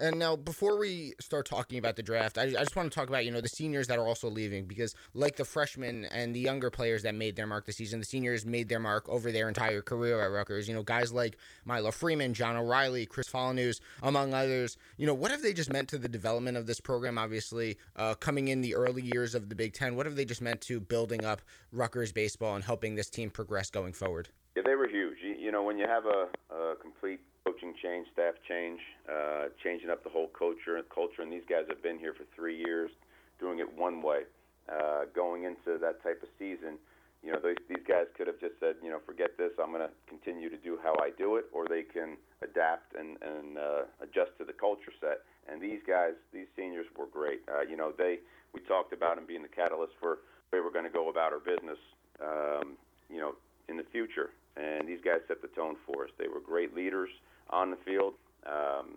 And 0.00 0.18
now, 0.18 0.34
before 0.34 0.78
we 0.78 1.12
start 1.20 1.44
talking 1.44 1.78
about 1.78 1.96
the 1.96 2.02
draft, 2.02 2.38
I, 2.38 2.44
I, 2.44 2.50
just 2.50 2.74
want 2.74 2.90
to 2.90 2.98
talk 2.98 3.10
about 3.10 3.26
you 3.26 3.30
know 3.30 3.42
the 3.42 3.50
seniors 3.50 3.86
that 3.88 3.98
are 3.98 4.06
also 4.06 4.30
leaving 4.30 4.64
because, 4.64 4.94
like 5.12 5.36
the 5.36 5.44
freshmen 5.44 6.06
and 6.06 6.34
the 6.34 6.40
younger 6.40 6.70
players 6.70 7.02
that 7.02 7.14
made 7.14 7.36
their 7.36 7.46
mark 7.46 7.66
this 7.66 7.76
season, 7.76 8.00
the 8.00 8.06
seniors 8.06 8.46
made 8.46 8.70
their 8.70 8.80
mark 8.80 9.06
over 9.10 9.30
their 9.30 9.46
entire 9.46 9.82
career 9.82 10.18
at 10.22 10.30
Rutgers. 10.30 10.68
You 10.68 10.74
know, 10.74 10.82
guys 10.82 11.12
like 11.12 11.36
Milo 11.66 11.90
Freeman, 11.90 12.32
John 12.32 12.56
O'Reilly, 12.56 13.04
Chris 13.04 13.28
Folinusz, 13.28 13.80
among 14.02 14.32
others. 14.32 14.78
You 14.96 15.06
know, 15.06 15.12
what 15.12 15.30
have 15.32 15.42
they 15.42 15.52
just 15.52 15.70
meant 15.70 15.88
to 15.90 15.98
the 15.98 16.08
development 16.08 16.56
of 16.56 16.66
this 16.66 16.80
program? 16.80 17.18
Obviously, 17.18 17.76
uh, 17.96 18.14
coming 18.14 18.48
in 18.48 18.62
the 18.62 18.74
early 18.74 19.02
years 19.02 19.34
of 19.34 19.50
the 19.50 19.54
Big 19.54 19.74
Ten, 19.74 19.96
what 19.96 20.06
have 20.06 20.16
they 20.16 20.24
just 20.24 20.40
meant 20.40 20.62
to 20.62 20.80
building 20.80 21.26
up 21.26 21.42
Rutgers 21.72 22.10
baseball 22.10 22.54
and 22.54 22.64
helping 22.64 22.94
this 22.94 23.10
team 23.10 23.28
progress 23.28 23.68
going 23.68 23.92
forward? 23.92 24.30
Yeah, 24.56 24.62
they 24.64 24.76
were 24.76 24.88
huge. 24.88 25.18
You, 25.22 25.34
you 25.38 25.52
know, 25.52 25.62
when 25.62 25.76
you 25.76 25.86
have 25.86 26.06
a, 26.06 26.28
a 26.54 26.76
complete 26.80 27.20
coaching 27.44 27.74
change, 27.82 28.06
staff 28.12 28.34
change, 28.48 28.80
uh, 29.08 29.48
changing 29.62 29.90
up 29.90 30.04
the 30.04 30.10
whole 30.10 30.28
culture. 30.28 30.80
Culture, 30.92 31.22
and 31.22 31.32
these 31.32 31.46
guys 31.48 31.64
have 31.68 31.82
been 31.82 31.98
here 31.98 32.12
for 32.12 32.24
three 32.36 32.56
years, 32.56 32.90
doing 33.38 33.58
it 33.58 33.68
one 33.78 34.02
way. 34.02 34.22
Uh, 34.68 35.04
going 35.14 35.44
into 35.44 35.78
that 35.80 36.02
type 36.02 36.22
of 36.22 36.28
season, 36.38 36.78
you 37.24 37.32
know, 37.32 37.40
these, 37.42 37.58
these 37.68 37.84
guys 37.88 38.06
could 38.16 38.26
have 38.28 38.38
just 38.38 38.54
said, 38.60 38.76
you 38.82 38.88
know, 38.88 39.00
forget 39.04 39.36
this. 39.36 39.50
I'm 39.60 39.72
going 39.72 39.82
to 39.82 39.90
continue 40.08 40.48
to 40.48 40.56
do 40.56 40.78
how 40.82 40.94
I 41.02 41.10
do 41.16 41.36
it, 41.36 41.46
or 41.52 41.66
they 41.66 41.82
can 41.82 42.16
adapt 42.42 42.94
and 42.94 43.16
and 43.20 43.58
uh, 43.58 43.82
adjust 44.00 44.36
to 44.38 44.44
the 44.44 44.52
culture 44.52 44.92
set. 45.00 45.20
and 45.50 45.60
these 45.60 45.80
guys, 45.86 46.14
these 46.32 46.46
seniors 46.56 46.86
were 46.96 47.08
great. 47.10 47.40
Uh, 47.48 47.62
you 47.62 47.76
know, 47.76 47.92
they 47.96 48.20
we 48.54 48.60
talked 48.60 48.92
about 48.92 49.16
them 49.16 49.26
being 49.26 49.42
the 49.42 49.48
catalyst 49.48 49.92
for 49.98 50.18
where 50.50 50.62
we're 50.62 50.72
going 50.72 50.88
to 50.88 50.90
go 50.90 51.10
about 51.10 51.32
our 51.32 51.40
business. 51.40 51.78
Um, 52.20 52.76
you 53.10 53.18
know, 53.18 53.34
in 53.68 53.76
the 53.76 53.86
future, 53.90 54.30
and 54.56 54.86
these 54.86 55.00
guys 55.04 55.20
set 55.26 55.42
the 55.42 55.48
tone 55.48 55.76
for 55.86 56.04
us. 56.04 56.10
They 56.18 56.28
were 56.28 56.40
great 56.40 56.76
leaders 56.76 57.10
on 57.50 57.70
the 57.70 57.76
field, 57.84 58.14
um, 58.46 58.96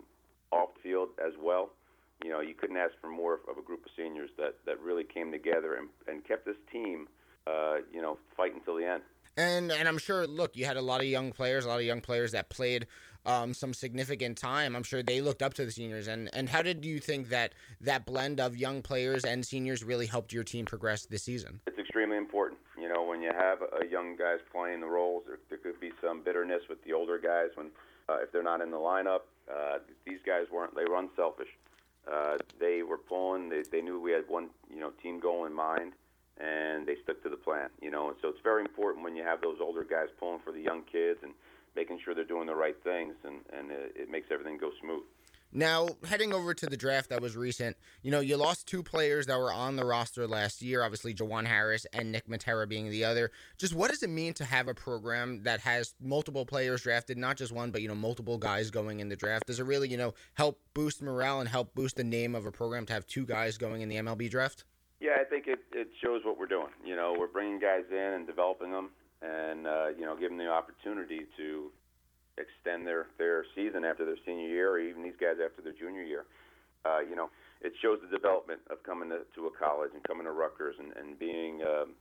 off 0.51 0.69
the 0.75 0.89
field 0.89 1.09
as 1.25 1.33
well. 1.41 1.71
You 2.23 2.29
know, 2.29 2.39
you 2.39 2.53
couldn't 2.53 2.77
ask 2.77 2.93
for 3.01 3.09
more 3.09 3.41
of 3.49 3.57
a 3.57 3.61
group 3.61 3.85
of 3.85 3.91
seniors 3.97 4.29
that 4.37 4.55
that 4.65 4.79
really 4.79 5.03
came 5.03 5.31
together 5.31 5.75
and 5.75 5.89
and 6.07 6.25
kept 6.25 6.45
this 6.45 6.55
team, 6.71 7.07
uh, 7.47 7.77
you 7.93 8.01
know, 8.01 8.17
fighting 8.37 8.61
till 8.63 8.77
the 8.77 8.85
end. 8.85 9.03
And 9.35 9.71
and 9.71 9.87
I'm 9.87 9.97
sure, 9.97 10.27
look, 10.27 10.55
you 10.55 10.65
had 10.65 10.77
a 10.77 10.81
lot 10.81 11.01
of 11.01 11.07
young 11.07 11.31
players, 11.31 11.65
a 11.65 11.67
lot 11.67 11.79
of 11.79 11.85
young 11.85 12.01
players 12.01 12.31
that 12.33 12.49
played 12.49 12.87
um, 13.25 13.53
some 13.53 13.73
significant 13.73 14.37
time. 14.37 14.75
I'm 14.75 14.83
sure 14.83 15.01
they 15.01 15.21
looked 15.21 15.41
up 15.41 15.53
to 15.55 15.65
the 15.65 15.71
seniors. 15.71 16.07
And 16.07 16.29
and 16.33 16.47
how 16.47 16.61
did 16.61 16.85
you 16.85 16.99
think 16.99 17.29
that 17.29 17.53
that 17.81 18.05
blend 18.05 18.39
of 18.39 18.55
young 18.55 18.81
players 18.81 19.25
and 19.25 19.45
seniors 19.45 19.83
really 19.83 20.05
helped 20.05 20.33
your 20.33 20.43
team 20.43 20.65
progress 20.65 21.05
this 21.05 21.23
season? 21.23 21.61
It's 21.67 21.79
extremely 21.79 22.17
important. 22.17 22.59
You 22.79 22.89
know, 22.89 23.03
when 23.03 23.21
you 23.21 23.31
have 23.35 23.59
a 23.61 23.85
young 23.85 24.15
guys 24.15 24.39
playing 24.51 24.81
the 24.81 24.87
roles, 24.87 25.23
there, 25.25 25.39
there 25.49 25.57
could 25.57 25.79
be 25.79 25.91
some 26.01 26.21
bitterness 26.23 26.61
with 26.69 26.83
the 26.83 26.93
older 26.93 27.17
guys 27.17 27.49
when 27.55 27.67
uh, 28.09 28.17
if 28.21 28.31
they're 28.31 28.43
not 28.43 28.61
in 28.61 28.71
the 28.71 28.77
lineup. 28.77 29.21
Uh, 29.51 29.79
these 30.05 30.19
guys 30.25 30.45
weren't. 30.51 30.75
They 30.75 30.85
were 30.85 30.97
unselfish. 30.97 31.49
Uh, 32.11 32.37
they 32.59 32.83
were 32.83 32.97
pulling. 32.97 33.49
They, 33.49 33.63
they 33.71 33.81
knew 33.81 33.99
we 33.99 34.11
had 34.11 34.23
one, 34.27 34.49
you 34.69 34.79
know, 34.79 34.91
team 35.01 35.19
goal 35.19 35.45
in 35.45 35.53
mind 35.53 35.93
and 36.39 36.87
they 36.87 36.95
stuck 37.03 37.21
to 37.23 37.29
the 37.29 37.37
plan. 37.37 37.69
You 37.81 37.91
know, 37.91 38.09
and 38.09 38.17
so 38.21 38.29
it's 38.29 38.41
very 38.43 38.61
important 38.61 39.03
when 39.03 39.15
you 39.15 39.23
have 39.23 39.41
those 39.41 39.57
older 39.61 39.83
guys 39.83 40.07
pulling 40.19 40.39
for 40.39 40.51
the 40.51 40.61
young 40.61 40.83
kids 40.83 41.19
and 41.23 41.33
making 41.75 41.99
sure 42.03 42.13
they're 42.13 42.23
doing 42.23 42.47
the 42.47 42.55
right 42.55 42.75
things, 42.83 43.15
and 43.23 43.41
and 43.51 43.71
it, 43.71 43.93
it 43.95 44.11
makes 44.11 44.27
everything 44.31 44.57
go 44.57 44.71
smooth. 44.81 45.03
Now, 45.55 45.87
heading 46.07 46.33
over 46.33 46.55
to 46.55 46.65
the 46.65 46.75
draft 46.75 47.11
that 47.11 47.21
was 47.21 47.37
recent, 47.37 47.77
you 48.01 48.09
know, 48.09 48.21
you 48.21 48.37
lost 48.37 48.67
two 48.67 48.81
players 48.81 49.27
that 49.27 49.37
were 49.37 49.53
on 49.53 49.75
the 49.75 49.85
roster 49.85 50.27
last 50.27 50.63
year, 50.63 50.81
obviously 50.81 51.13
Jawuan 51.13 51.45
Harris 51.45 51.85
and 51.93 52.11
Nick 52.11 52.27
Matera 52.27 52.67
being 52.67 52.89
the 52.89 53.05
other. 53.05 53.29
Just 53.59 53.75
what 53.75 53.91
does 53.91 54.01
it 54.01 54.09
mean 54.09 54.33
to 54.33 54.45
have 54.45 54.67
a 54.67 54.73
program 54.73 55.43
that 55.43 55.59
has 55.59 55.93
multiple 56.01 56.43
players 56.43 56.81
drafted, 56.81 57.19
not 57.19 57.37
just 57.37 57.51
one, 57.51 57.69
but, 57.69 57.83
you 57.83 57.87
know, 57.87 57.93
multiple 57.93 58.39
guys 58.39 58.71
going 58.71 58.99
in 58.99 59.09
the 59.09 59.15
draft? 59.15 59.45
Does 59.45 59.59
it 59.59 59.65
really, 59.65 59.89
you 59.89 59.97
know, 59.97 60.15
help 60.33 60.59
boost 60.73 61.03
morale 61.03 61.39
and 61.39 61.47
help 61.47 61.75
boost 61.75 61.97
the 61.97 62.03
name 62.03 62.33
of 62.33 62.47
a 62.47 62.51
program 62.51 62.87
to 62.87 62.93
have 62.93 63.05
two 63.05 63.23
guys 63.23 63.55
going 63.55 63.81
in 63.81 63.89
the 63.89 63.97
MLB 63.97 64.31
draft? 64.31 64.63
Yeah, 64.99 65.17
I 65.21 65.23
think 65.23 65.45
it, 65.45 65.59
it 65.71 65.89
shows 66.03 66.21
what 66.25 66.39
we're 66.39 66.47
doing. 66.47 66.71
You 66.83 66.95
know, 66.95 67.13
we're 67.15 67.27
bringing 67.27 67.59
guys 67.59 67.83
in 67.91 67.97
and 67.97 68.25
developing 68.25 68.71
them, 68.71 68.89
and 69.21 69.67
uh, 69.67 69.87
you 69.89 70.05
know, 70.05 70.15
giving 70.15 70.37
them 70.37 70.47
the 70.47 70.51
opportunity 70.51 71.27
to 71.37 71.71
extend 72.37 72.87
their 72.87 73.07
their 73.17 73.45
season 73.55 73.85
after 73.85 74.05
their 74.05 74.17
senior 74.25 74.47
year, 74.47 74.71
or 74.71 74.79
even 74.79 75.03
these 75.03 75.19
guys 75.19 75.37
after 75.43 75.61
their 75.61 75.73
junior 75.73 76.03
year. 76.03 76.25
Uh, 76.85 76.99
you 76.99 77.15
know, 77.15 77.29
it 77.61 77.73
shows 77.81 77.99
the 78.03 78.11
development 78.11 78.59
of 78.69 78.83
coming 78.83 79.09
to, 79.09 79.21
to 79.35 79.47
a 79.47 79.51
college 79.51 79.91
and 79.93 80.03
coming 80.03 80.25
to 80.25 80.31
Rutgers 80.31 80.75
and 80.79 80.91
and 80.97 81.17
being, 81.17 81.61
um, 81.63 81.95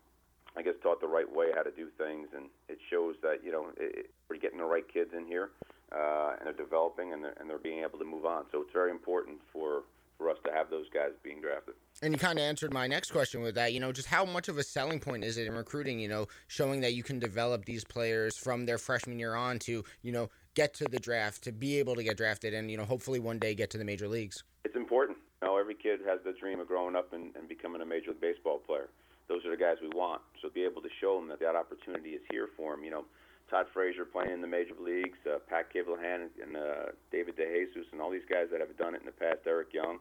I 0.56 0.62
guess, 0.62 0.74
taught 0.82 1.00
the 1.00 1.06
right 1.06 1.28
way 1.30 1.48
how 1.54 1.62
to 1.62 1.70
do 1.70 1.88
things, 1.98 2.28
and 2.34 2.46
it 2.68 2.78
shows 2.90 3.14
that 3.22 3.44
you 3.44 3.52
know 3.52 3.68
it, 3.76 4.10
we're 4.28 4.38
getting 4.38 4.58
the 4.58 4.64
right 4.64 4.84
kids 4.92 5.10
in 5.16 5.26
here, 5.26 5.50
uh, 5.92 6.36
and 6.38 6.46
they're 6.46 6.64
developing 6.64 7.12
and 7.12 7.22
they're, 7.22 7.34
and 7.38 7.48
they're 7.48 7.58
being 7.62 7.80
able 7.80 7.98
to 7.98 8.04
move 8.04 8.26
on. 8.26 8.44
So 8.50 8.62
it's 8.62 8.72
very 8.72 8.90
important 8.90 9.38
for 9.52 9.82
for 10.22 10.30
us 10.30 10.38
to 10.44 10.52
have 10.52 10.70
those 10.70 10.86
guys 10.94 11.10
being 11.22 11.40
drafted. 11.40 11.74
And 12.02 12.14
you 12.14 12.18
kind 12.18 12.38
of 12.38 12.44
answered 12.44 12.72
my 12.72 12.86
next 12.86 13.10
question 13.10 13.42
with 13.42 13.54
that. 13.56 13.72
You 13.72 13.80
know, 13.80 13.92
just 13.92 14.08
how 14.08 14.24
much 14.24 14.48
of 14.48 14.58
a 14.58 14.62
selling 14.62 15.00
point 15.00 15.24
is 15.24 15.36
it 15.36 15.46
in 15.46 15.54
recruiting? 15.54 15.98
You 15.98 16.08
know, 16.08 16.26
showing 16.46 16.80
that 16.82 16.94
you 16.94 17.02
can 17.02 17.18
develop 17.18 17.64
these 17.64 17.84
players 17.84 18.36
from 18.36 18.64
their 18.64 18.78
freshman 18.78 19.18
year 19.18 19.34
on 19.34 19.58
to 19.60 19.84
you 20.02 20.12
know 20.12 20.30
get 20.54 20.74
to 20.74 20.84
the 20.84 21.00
draft, 21.00 21.42
to 21.44 21.52
be 21.52 21.78
able 21.78 21.96
to 21.96 22.04
get 22.04 22.16
drafted, 22.16 22.54
and 22.54 22.70
you 22.70 22.76
know 22.76 22.84
hopefully 22.84 23.18
one 23.18 23.38
day 23.38 23.54
get 23.54 23.70
to 23.70 23.78
the 23.78 23.84
major 23.84 24.08
leagues. 24.08 24.44
It's 24.64 24.76
important. 24.76 25.18
You 25.42 25.48
know, 25.48 25.58
every 25.58 25.74
kid 25.74 26.00
has 26.06 26.20
the 26.24 26.32
dream 26.32 26.60
of 26.60 26.68
growing 26.68 26.94
up 26.94 27.12
and, 27.12 27.34
and 27.34 27.48
becoming 27.48 27.82
a 27.82 27.86
major 27.86 28.10
league 28.10 28.20
baseball 28.20 28.58
player. 28.58 28.88
Those 29.28 29.44
are 29.44 29.50
the 29.50 29.56
guys 29.56 29.76
we 29.82 29.88
want. 29.88 30.22
So 30.40 30.50
be 30.50 30.64
able 30.64 30.82
to 30.82 30.90
show 31.00 31.18
them 31.18 31.28
that 31.28 31.40
that 31.40 31.56
opportunity 31.56 32.10
is 32.10 32.22
here 32.30 32.48
for 32.56 32.74
them. 32.76 32.84
You 32.84 32.90
know, 32.90 33.04
Todd 33.52 33.66
Frazier 33.74 34.06
playing 34.06 34.32
in 34.32 34.40
the 34.40 34.48
major 34.48 34.72
leagues, 34.80 35.18
uh, 35.28 35.36
Pat 35.46 35.68
Kivlehan 35.68 36.32
and 36.42 36.56
uh, 36.56 36.96
David 37.12 37.36
DeJesus, 37.36 37.84
and 37.92 38.00
all 38.00 38.10
these 38.10 38.24
guys 38.28 38.46
that 38.50 38.60
have 38.60 38.74
done 38.78 38.94
it 38.94 39.00
in 39.00 39.06
the 39.06 39.12
past. 39.12 39.40
Eric 39.46 39.74
Young. 39.74 39.98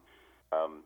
Um, 0.53 0.83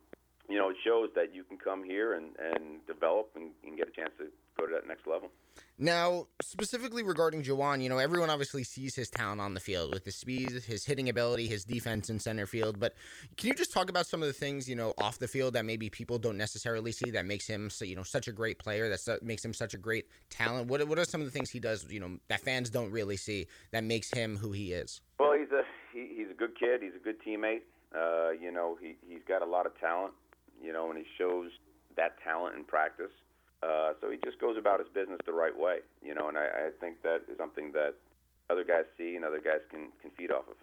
you 0.49 0.57
know, 0.57 0.69
it 0.69 0.77
shows 0.83 1.09
that 1.13 1.33
you 1.33 1.43
can 1.43 1.57
come 1.57 1.83
here 1.83 2.15
and, 2.15 2.33
and 2.41 2.85
develop 2.87 3.29
and, 3.35 3.51
and 3.63 3.77
get 3.77 3.87
a 3.87 3.91
chance 3.91 4.11
to 4.17 4.25
go 4.57 4.65
to 4.65 4.73
that 4.73 4.87
next 4.87 5.07
level. 5.07 5.29
Now, 5.77 6.27
specifically 6.41 7.03
regarding 7.03 7.43
Jawuan, 7.43 7.81
you 7.81 7.89
know, 7.89 7.97
everyone 7.97 8.29
obviously 8.29 8.63
sees 8.63 8.95
his 8.95 9.09
talent 9.09 9.41
on 9.41 9.53
the 9.53 9.59
field 9.59 9.93
with 9.93 10.05
his 10.05 10.15
speed, 10.15 10.51
his 10.51 10.85
hitting 10.85 11.09
ability, 11.09 11.47
his 11.47 11.65
defense 11.65 12.09
in 12.09 12.19
center 12.19 12.45
field. 12.45 12.79
But 12.79 12.93
can 13.35 13.47
you 13.47 13.53
just 13.53 13.73
talk 13.73 13.89
about 13.89 14.05
some 14.05 14.21
of 14.21 14.27
the 14.27 14.33
things, 14.33 14.69
you 14.69 14.75
know, 14.75 14.93
off 14.97 15.19
the 15.19 15.27
field 15.27 15.53
that 15.53 15.65
maybe 15.65 15.89
people 15.89 16.17
don't 16.17 16.37
necessarily 16.37 16.91
see 16.91 17.11
that 17.11 17.25
makes 17.25 17.47
him, 17.47 17.69
you 17.81 17.95
know, 17.95 18.03
such 18.03 18.27
a 18.27 18.31
great 18.31 18.57
player, 18.59 18.89
that 18.89 19.23
makes 19.23 19.43
him 19.43 19.53
such 19.53 19.73
a 19.73 19.77
great 19.77 20.07
talent? 20.29 20.67
What, 20.67 20.85
what 20.87 20.97
are 20.97 21.05
some 21.05 21.21
of 21.21 21.27
the 21.27 21.31
things 21.31 21.49
he 21.49 21.59
does, 21.59 21.85
you 21.89 21.99
know, 21.99 22.17
that 22.29 22.41
fans 22.41 22.69
don't 22.69 22.91
really 22.91 23.17
see 23.17 23.47
that 23.71 23.83
makes 23.83 24.11
him 24.11 24.37
who 24.37 24.51
he 24.51 24.71
is? 24.71 25.01
Well, 25.19 25.33
he's 25.37 25.51
a 25.51 25.63
he, 25.93 26.13
he's 26.15 26.29
a 26.31 26.33
good 26.33 26.57
kid. 26.57 26.81
He's 26.81 26.95
a 26.95 27.03
good 27.03 27.21
teammate. 27.21 27.61
Uh, 27.93 28.31
you 28.31 28.51
know, 28.51 28.77
he 28.81 28.95
he's 29.07 29.23
got 29.27 29.41
a 29.41 29.45
lot 29.45 29.65
of 29.65 29.77
talent. 29.79 30.13
You 30.61 30.71
know, 30.71 30.89
and 30.89 30.97
he 30.97 31.05
shows 31.17 31.51
that 31.97 32.15
talent 32.23 32.55
in 32.55 32.63
practice. 32.63 33.11
Uh, 33.63 33.93
so 34.01 34.11
he 34.11 34.17
just 34.23 34.39
goes 34.39 34.57
about 34.57 34.79
his 34.79 34.89
business 34.93 35.19
the 35.25 35.33
right 35.33 35.57
way, 35.57 35.79
you 36.03 36.13
know, 36.13 36.27
and 36.27 36.37
I, 36.37 36.45
I 36.45 36.69
think 36.79 37.01
that 37.03 37.21
is 37.31 37.37
something 37.37 37.71
that 37.71 37.95
other 38.49 38.63
guys 38.63 38.83
see 38.97 39.15
and 39.15 39.25
other 39.25 39.39
guys 39.39 39.61
can, 39.69 39.89
can 40.01 40.11
feed 40.11 40.31
off 40.31 40.47
of. 40.47 40.55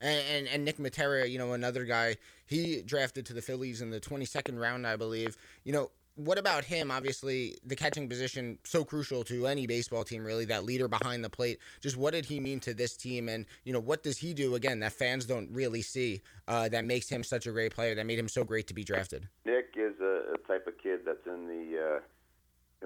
And, 0.00 0.22
and, 0.30 0.48
and 0.48 0.64
Nick 0.64 0.78
Matera, 0.78 1.28
you 1.28 1.38
know, 1.38 1.52
another 1.52 1.84
guy, 1.84 2.16
he 2.46 2.82
drafted 2.82 3.26
to 3.26 3.32
the 3.32 3.42
Phillies 3.42 3.82
in 3.82 3.90
the 3.90 4.00
22nd 4.00 4.58
round, 4.58 4.86
I 4.86 4.96
believe. 4.96 5.36
You 5.64 5.72
know, 5.72 5.90
what 6.16 6.38
about 6.38 6.64
him? 6.64 6.90
Obviously, 6.90 7.56
the 7.64 7.76
catching 7.76 8.08
position 8.08 8.58
so 8.64 8.84
crucial 8.84 9.22
to 9.24 9.46
any 9.46 9.66
baseball 9.66 10.02
team, 10.02 10.24
really. 10.24 10.46
That 10.46 10.64
leader 10.64 10.88
behind 10.88 11.22
the 11.22 11.30
plate. 11.30 11.58
Just 11.80 11.96
what 11.96 12.12
did 12.12 12.24
he 12.24 12.40
mean 12.40 12.58
to 12.60 12.74
this 12.74 12.96
team, 12.96 13.28
and 13.28 13.44
you 13.64 13.72
know 13.72 13.80
what 13.80 14.02
does 14.02 14.16
he 14.16 14.32
do 14.32 14.54
again 14.54 14.80
that 14.80 14.92
fans 14.92 15.26
don't 15.26 15.50
really 15.52 15.82
see 15.82 16.22
uh, 16.48 16.68
that 16.70 16.86
makes 16.86 17.08
him 17.08 17.22
such 17.22 17.46
a 17.46 17.52
great 17.52 17.74
player, 17.74 17.94
that 17.94 18.06
made 18.06 18.18
him 18.18 18.28
so 18.28 18.44
great 18.44 18.66
to 18.68 18.74
be 18.74 18.82
drafted? 18.82 19.28
Nick 19.44 19.74
is 19.76 20.00
a, 20.00 20.34
a 20.34 20.38
type 20.48 20.66
of 20.66 20.78
kid 20.82 21.00
that's 21.04 21.26
in 21.26 21.46
the. 21.46 21.96
Uh, 21.96 22.00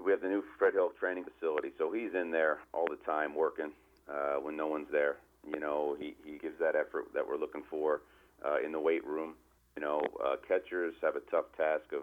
we 0.03 0.13
have 0.13 0.21
the 0.21 0.29
new 0.29 0.43
Fred 0.59 0.75
Hill 0.75 0.91
training 0.99 1.25
facility, 1.25 1.71
so 1.79 1.93
he's 1.93 2.15
in 2.15 2.31
there 2.31 2.59
all 2.73 2.87
the 2.89 2.99
time 3.05 3.35
working 3.35 3.73
uh, 4.09 4.37
when 4.37 4.57
no 4.57 4.67
one's 4.67 4.89
there. 4.93 5.17
You 5.47 5.59
know, 5.59 5.97
he 5.99 6.15
he 6.25 6.39
gives 6.39 6.59
that 6.61 6.77
effort 6.77 7.07
that 7.15 7.27
we're 7.27 7.39
looking 7.39 7.63
for 7.69 8.03
uh, 8.45 8.59
in 8.65 8.73
the 8.73 8.81
weight 8.81 9.05
room. 9.05 9.35
You 9.77 9.83
know, 9.83 10.03
uh, 10.25 10.37
catchers 10.47 10.95
have 11.03 11.17
a 11.17 11.21
tough 11.31 11.47
task 11.57 11.93
of 11.93 12.03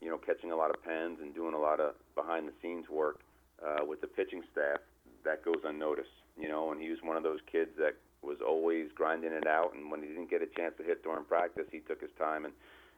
you 0.00 0.08
know, 0.08 0.18
catching 0.18 0.50
a 0.50 0.56
lot 0.56 0.70
of 0.70 0.82
pens 0.82 1.18
and 1.20 1.34
doing 1.34 1.54
a 1.54 1.58
lot 1.58 1.80
of 1.80 1.94
behind 2.14 2.48
the 2.48 2.52
scenes 2.62 2.88
work 2.88 3.20
uh, 3.64 3.84
with 3.84 4.00
the 4.00 4.06
pitching 4.06 4.42
staff, 4.52 4.80
that 5.24 5.44
goes 5.44 5.60
unnoticed. 5.64 6.08
You 6.40 6.48
know, 6.48 6.72
and 6.72 6.80
he 6.80 6.88
was 6.88 6.98
one 7.02 7.16
of 7.16 7.22
those 7.22 7.40
kids 7.50 7.70
that 7.78 7.96
was 8.22 8.38
always 8.46 8.88
grinding 8.94 9.32
it 9.32 9.46
out. 9.46 9.74
And 9.74 9.90
when 9.90 10.02
he 10.02 10.08
didn't 10.08 10.30
get 10.30 10.42
a 10.42 10.46
chance 10.46 10.74
to 10.78 10.84
hit 10.84 11.02
during 11.02 11.24
practice, 11.24 11.66
he 11.70 11.80
took 11.80 12.00
his 12.00 12.10
time 12.18 12.44
and 12.44 12.54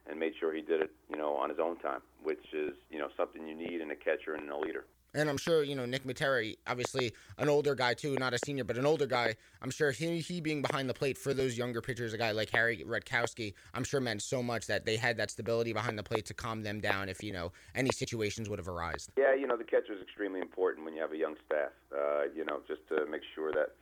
and 0.09 0.19
made 0.19 0.33
sure 0.39 0.53
he 0.53 0.61
did 0.61 0.81
it, 0.81 0.91
you 1.09 1.17
know, 1.17 1.33
on 1.35 1.49
his 1.49 1.59
own 1.59 1.77
time, 1.77 2.01
which 2.23 2.43
is 2.53 2.73
you 2.89 2.99
know 2.99 3.09
something 3.17 3.47
you 3.47 3.55
need 3.55 3.81
in 3.81 3.91
a 3.91 3.95
catcher 3.95 4.33
and 4.35 4.49
a 4.49 4.57
leader. 4.57 4.85
And 5.15 5.29
I'm 5.29 5.37
sure, 5.37 5.61
you 5.61 5.75
know, 5.75 5.85
Nick 5.85 6.05
Matera, 6.05 6.57
obviously 6.65 7.13
an 7.37 7.47
older 7.47 7.75
guy 7.75 7.93
too, 7.93 8.15
not 8.15 8.33
a 8.33 8.39
senior, 8.45 8.63
but 8.63 8.77
an 8.77 8.85
older 8.87 9.05
guy. 9.05 9.35
I'm 9.61 9.69
sure 9.69 9.91
he, 9.91 10.19
he 10.21 10.41
being 10.41 10.63
behind 10.63 10.89
the 10.89 10.93
plate 10.93 11.19
for 11.19 11.35
those 11.35 11.55
younger 11.55 11.81
pitchers, 11.81 12.13
a 12.13 12.17
guy 12.17 12.31
like 12.31 12.49
Harry 12.49 12.83
Rutkowski, 12.83 13.53
I'm 13.75 13.83
sure 13.83 14.01
meant 14.01 14.23
so 14.23 14.41
much 14.41 14.65
that 14.65 14.85
they 14.85 14.97
had 14.97 15.17
that 15.17 15.29
stability 15.29 15.71
behind 15.71 15.99
the 15.99 16.03
plate 16.03 16.25
to 16.25 16.33
calm 16.33 16.63
them 16.63 16.79
down 16.79 17.09
if, 17.09 17.21
you 17.21 17.31
know, 17.31 17.51
any 17.75 17.91
situations 17.91 18.49
would 18.49 18.57
have 18.57 18.67
arisen. 18.67 19.13
Yeah, 19.15 19.35
you 19.35 19.45
know, 19.45 19.55
the 19.55 19.63
catcher 19.63 19.93
is 19.93 20.01
extremely 20.01 20.41
important 20.41 20.83
when 20.83 20.95
you 20.95 21.01
have 21.01 21.11
a 21.11 21.17
young 21.17 21.35
staff, 21.45 21.73
uh, 21.95 22.23
you 22.35 22.43
know, 22.43 22.61
just 22.67 22.81
to 22.89 23.05
make 23.05 23.21
sure 23.35 23.51
that, 23.51 23.75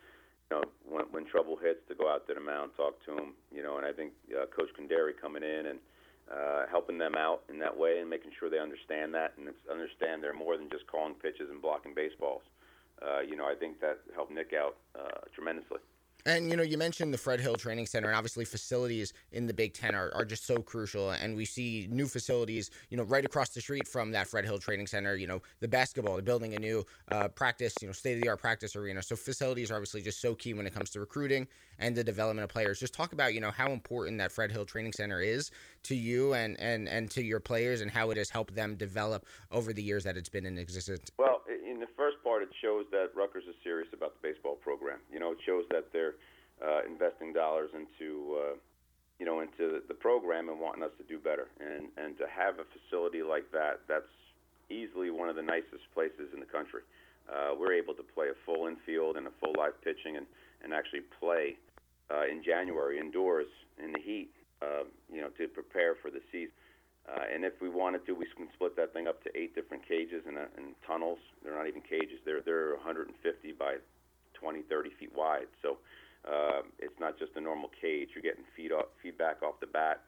you 0.52 0.58
know, 0.58 0.64
when, 0.86 1.06
when 1.12 1.26
trouble 1.26 1.56
hits, 1.56 1.80
to 1.88 1.96
go 1.96 2.12
out 2.12 2.28
to 2.28 2.34
the 2.34 2.42
mound, 2.42 2.72
talk 2.76 3.02
to 3.06 3.14
him, 3.16 3.36
you 3.56 3.64
know, 3.64 3.78
and 3.78 3.86
I 3.86 3.94
think 3.94 4.12
uh, 4.36 4.48
Coach 4.48 4.72
Cundari 4.78 5.14
coming 5.20 5.44
in 5.44 5.68
and, 5.68 5.80
uh, 6.32 6.64
helping 6.70 6.98
them 6.98 7.16
out 7.16 7.42
in 7.50 7.60
that 7.60 7.76
way 7.76 8.00
and 8.00 8.10
making 8.10 8.32
sure 8.40 8.50
they 8.50 8.60
understand 8.60 9.14
that 9.14 9.34
and 9.38 9.50
understand 9.70 10.24
they're 10.24 10.34
more 10.34 10.58
than 10.58 10.70
just 10.70 10.88
calling 10.88 11.14
pitches 11.14 11.50
and 11.50 11.62
blocking 11.62 11.94
baseballs. 11.94 12.42
Uh, 13.02 13.20
you 13.22 13.36
know, 13.36 13.46
I 13.46 13.56
think 13.56 13.82
that 13.82 14.00
helped 14.16 14.32
Nick 14.32 14.54
out 14.54 14.78
uh, 14.96 15.26
tremendously. 15.34 15.80
And 16.26 16.50
you 16.50 16.58
know, 16.58 16.64
you 16.64 16.78
mentioned 16.78 17.14
the 17.14 17.18
Fred 17.18 17.40
Hill 17.40 17.56
Training 17.56 17.88
Center, 17.88 18.08
and 18.08 18.16
obviously 18.16 18.46
facilities 18.46 19.14
in 19.32 19.48
the 19.48 19.54
Big 19.54 19.74
Ten 19.74 19.96
are, 19.96 20.12
are 20.14 20.26
just 20.26 20.46
so 20.46 20.58
crucial. 20.58 21.12
And 21.12 21.36
we 21.36 21.46
see 21.46 21.88
new 21.90 22.08
facilities, 22.08 22.70
you 22.90 22.98
know, 22.98 23.04
right 23.04 23.26
across 23.26 23.50
the 23.50 23.62
street 23.62 23.88
from 23.88 24.12
that 24.12 24.28
Fred 24.28 24.46
Hill 24.46 24.60
Training 24.60 24.88
Center. 24.88 25.16
You 25.16 25.28
know, 25.28 25.42
the 25.60 25.68
basketball, 25.68 26.14
they're 26.16 26.22
building 26.22 26.56
a 26.56 26.60
new 26.60 26.86
uh, 27.12 27.28
practice, 27.30 27.74
you 27.82 27.88
know, 27.88 27.94
state 27.94 28.16
of 28.16 28.22
the 28.22 28.30
art 28.30 28.40
practice 28.40 28.76
arena. 28.76 29.02
So 29.02 29.16
facilities 29.16 29.72
are 29.72 29.76
obviously 29.76 30.02
just 30.02 30.22
so 30.22 30.36
key 30.36 30.54
when 30.54 30.68
it 30.68 30.74
comes 30.74 30.90
to 30.92 31.00
recruiting 31.00 31.48
and 31.80 31.96
the 31.96 32.04
development 32.04 32.44
of 32.44 32.50
players. 32.50 32.80
Just 32.80 32.94
talk 32.94 33.14
about, 33.14 33.34
you 33.34 33.42
know, 33.42 33.52
how 33.52 33.72
important 33.72 34.18
that 34.20 34.32
Fred 34.32 34.52
Hill 34.52 34.66
Training 34.66 34.94
Center 34.94 35.22
is 35.22 35.52
to 35.84 35.96
you 35.96 36.34
and 36.34 36.60
and 36.60 36.88
and 36.88 37.10
to 37.12 37.24
your 37.24 37.40
players, 37.40 37.82
and 37.82 37.90
how 37.90 38.12
it 38.12 38.18
has 38.18 38.30
helped 38.30 38.54
them 38.56 38.76
develop 38.76 39.26
over 39.52 39.74
the 39.74 39.82
years 39.82 40.04
that 40.04 40.18
it's 40.18 40.30
been 40.30 40.46
in 40.46 40.58
existence. 40.58 41.10
Well, 41.18 41.42
in 41.50 41.80
the 41.80 41.88
first 41.98 42.18
part, 42.24 42.44
it 42.44 42.50
shows 42.62 42.86
that 42.92 43.10
Rutgers 43.16 43.44
is 43.50 43.56
serious 43.64 43.90
about 43.94 44.22
the 44.22 44.30
baseball 44.30 44.56
program. 44.56 45.00
You 45.12 45.20
know, 45.20 45.32
it 45.32 45.40
shows 45.46 45.66
that 45.72 45.92
they're 45.92 46.16
uh, 46.62 46.86
investing 46.86 47.34
dollars 47.34 47.72
into 47.74 48.38
uh, 48.38 48.56
you 49.22 49.26
know, 49.26 49.42
into 49.42 49.82
the 49.88 49.94
program 49.94 50.50
and 50.50 50.60
wanting 50.60 50.82
us 50.82 50.90
to 50.98 51.04
do 51.04 51.20
better. 51.20 51.48
And 51.60 51.90
and 51.98 52.18
to 52.18 52.26
have 52.26 52.58
a 52.58 52.66
facility 52.74 53.22
like 53.22 53.52
that, 53.52 53.82
that's 53.88 54.10
easily 54.70 55.12
one 55.12 55.30
of 55.30 55.36
the 55.36 55.44
nicest 55.44 55.86
places 55.94 56.34
in 56.34 56.40
the 56.40 56.46
country. 56.46 56.82
Uh, 57.30 57.54
we're 57.54 57.74
able 57.74 57.94
to 57.94 58.02
play 58.02 58.28
a 58.30 58.38
full 58.46 58.66
infield 58.66 59.18
and 59.18 59.28
a 59.28 59.32
full 59.40 59.54
live 59.58 59.80
pitching, 59.84 60.18
and 60.18 60.26
and 60.64 60.74
actually 60.74 61.02
play 61.20 61.58
uh, 62.10 62.26
in 62.26 62.44
January 62.44 62.98
indoors 62.98 63.48
in 63.78 63.92
the 63.92 64.00
heat, 64.00 64.32
uh, 64.62 64.84
you 65.14 65.22
know, 65.22 65.30
to 65.38 65.48
prepare 65.48 65.96
for 66.02 66.10
the 66.10 66.22
season. 66.32 66.52
Uh, 67.10 67.24
and 67.34 67.44
if 67.44 67.54
we 67.62 67.70
wanted 67.70 68.06
to, 68.06 68.14
we 68.14 68.26
can 68.38 68.48
split 68.54 68.76
that 68.78 68.94
thing 68.94 69.08
up 69.08 69.24
to 69.24 69.30
eight 69.36 69.56
different 69.56 69.88
cages 69.88 70.24
and, 70.28 70.38
uh, 70.38 70.46
and 70.58 70.76
tunnels. 70.86 71.20
They're 71.44 71.56
not 71.56 71.68
even 71.68 71.82
cages; 71.82 72.20
they're 72.26 72.42
they're 72.42 72.76
150 72.76 73.52
by 73.54 73.78
20, 74.34 74.62
30 74.64 74.90
feet 75.00 75.12
wide. 75.16 75.48
So 75.62 75.78
uh, 76.28 76.62
it's 76.80 77.00
not 77.00 77.18
just 77.18 77.32
a 77.36 77.42
normal 77.42 77.72
cage. 77.82 78.10
You're 78.14 78.22
getting 78.22 78.46
feed 78.56 78.72
off, 78.72 78.86
feedback 79.02 79.42
off 79.42 79.60
the 79.60 79.68
bat, 79.68 80.02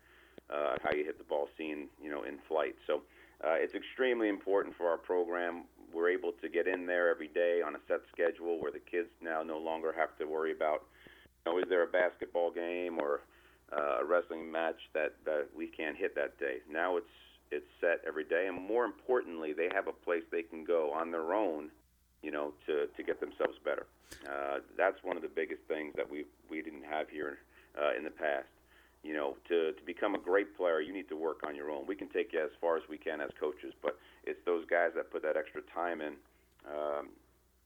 uh, 0.50 0.75
how 0.83 0.91
you 0.95 1.03
hit 1.03 1.17
the 1.17 1.23
ball, 1.23 1.50
seen 1.57 1.88
you 2.01 2.12
know 2.12 2.23
in 2.23 2.38
flight. 2.47 2.75
So 2.85 3.01
uh, 3.43 3.55
it's 3.57 3.73
extremely 3.73 4.29
important 4.29 4.75
for 4.75 4.88
our 4.88 4.97
program. 4.97 5.63
We're 5.93 6.09
able 6.09 6.31
to 6.41 6.50
get 6.50 6.67
in 6.67 6.85
there 6.85 7.09
every 7.09 7.27
day 7.27 7.62
on 7.65 7.75
a 7.75 7.79
set 7.88 8.01
schedule 8.12 8.62
where 8.62 8.71
the 8.71 8.79
kids 8.79 9.09
now 9.21 9.43
no 9.43 9.57
longer 9.57 9.93
have 9.97 10.17
to 10.17 10.25
worry 10.25 10.51
about, 10.51 10.83
you 11.45 11.51
know, 11.51 11.59
is 11.59 11.65
there 11.69 11.83
a 11.83 11.88
basketball 11.88 12.51
game 12.51 13.00
or 13.00 13.21
uh, 13.75 14.01
a 14.01 14.06
wrestling 14.06 14.51
match 14.51 14.80
that, 14.94 15.13
that 15.25 15.48
we 15.56 15.68
can't 15.68 15.98
hit 15.98 16.15
that 16.15 16.38
day. 16.39 16.58
Now 16.72 16.98
it's 16.98 17.08
it's 17.51 17.68
set 17.80 18.01
every 18.08 18.24
day, 18.24 18.48
and 18.48 18.60
more 18.60 18.84
importantly, 18.84 19.53
they 19.53 19.70
have 19.75 19.88
a 19.88 19.92
place 19.92 20.24
they 20.32 20.42
can 20.42 20.63
go 20.63 20.92
on 20.92 21.12
their 21.12 21.36
own, 21.36 21.70
you 22.24 22.32
know, 22.32 22.53
to 22.65 22.88
to 22.88 23.03
get 23.03 23.20
themselves 23.20 23.58
better. 23.63 23.86
Uh, 24.27 24.60
that's 24.77 25.03
one 25.03 25.15
of 25.15 25.22
the 25.22 25.30
biggest 25.30 25.62
things 25.68 25.94
that 25.96 26.10
we 26.10 26.25
we 26.50 26.62
didn't 26.62 26.84
have 26.84 27.10
here 27.10 27.38
uh, 27.80 27.96
in 27.98 28.03
the 28.03 28.12
past. 28.12 28.48
You 29.03 29.13
know, 29.13 29.36
to 29.50 29.74
to 29.74 29.84
become 29.86 30.15
a 30.15 30.20
great 30.20 30.58
player, 30.58 30.82
you 30.82 30.94
need 30.94 31.10
to 31.10 31.15
work 31.15 31.42
on 31.46 31.56
your 31.56 31.70
own. 31.70 31.86
We 31.86 31.96
can 31.96 32.10
take 32.10 32.34
you 32.34 32.42
as 32.44 32.51
far 32.60 32.77
as 32.77 32.84
we 32.89 32.98
can 32.98 33.22
as 33.22 33.30
coaches, 33.39 33.74
but 33.82 34.00
it's 34.24 34.39
those 34.46 34.65
guys 34.65 34.92
that 34.96 35.12
put 35.12 35.22
that 35.24 35.38
extra 35.38 35.62
time 35.74 36.01
in 36.01 36.13
um, 36.65 37.10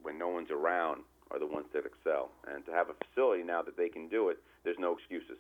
when 0.01 0.17
no 0.17 0.27
one's 0.27 0.51
around 0.51 1.03
are 1.31 1.39
the 1.39 1.45
ones 1.45 1.67
that 1.73 1.85
excel. 1.85 2.31
And 2.51 2.65
to 2.65 2.71
have 2.71 2.89
a 2.89 2.95
facility 3.05 3.43
now 3.43 3.61
that 3.61 3.77
they 3.77 3.89
can 3.89 4.07
do 4.07 4.29
it, 4.29 4.39
there's 4.63 4.79
no 4.79 4.93
excuses. 4.93 5.37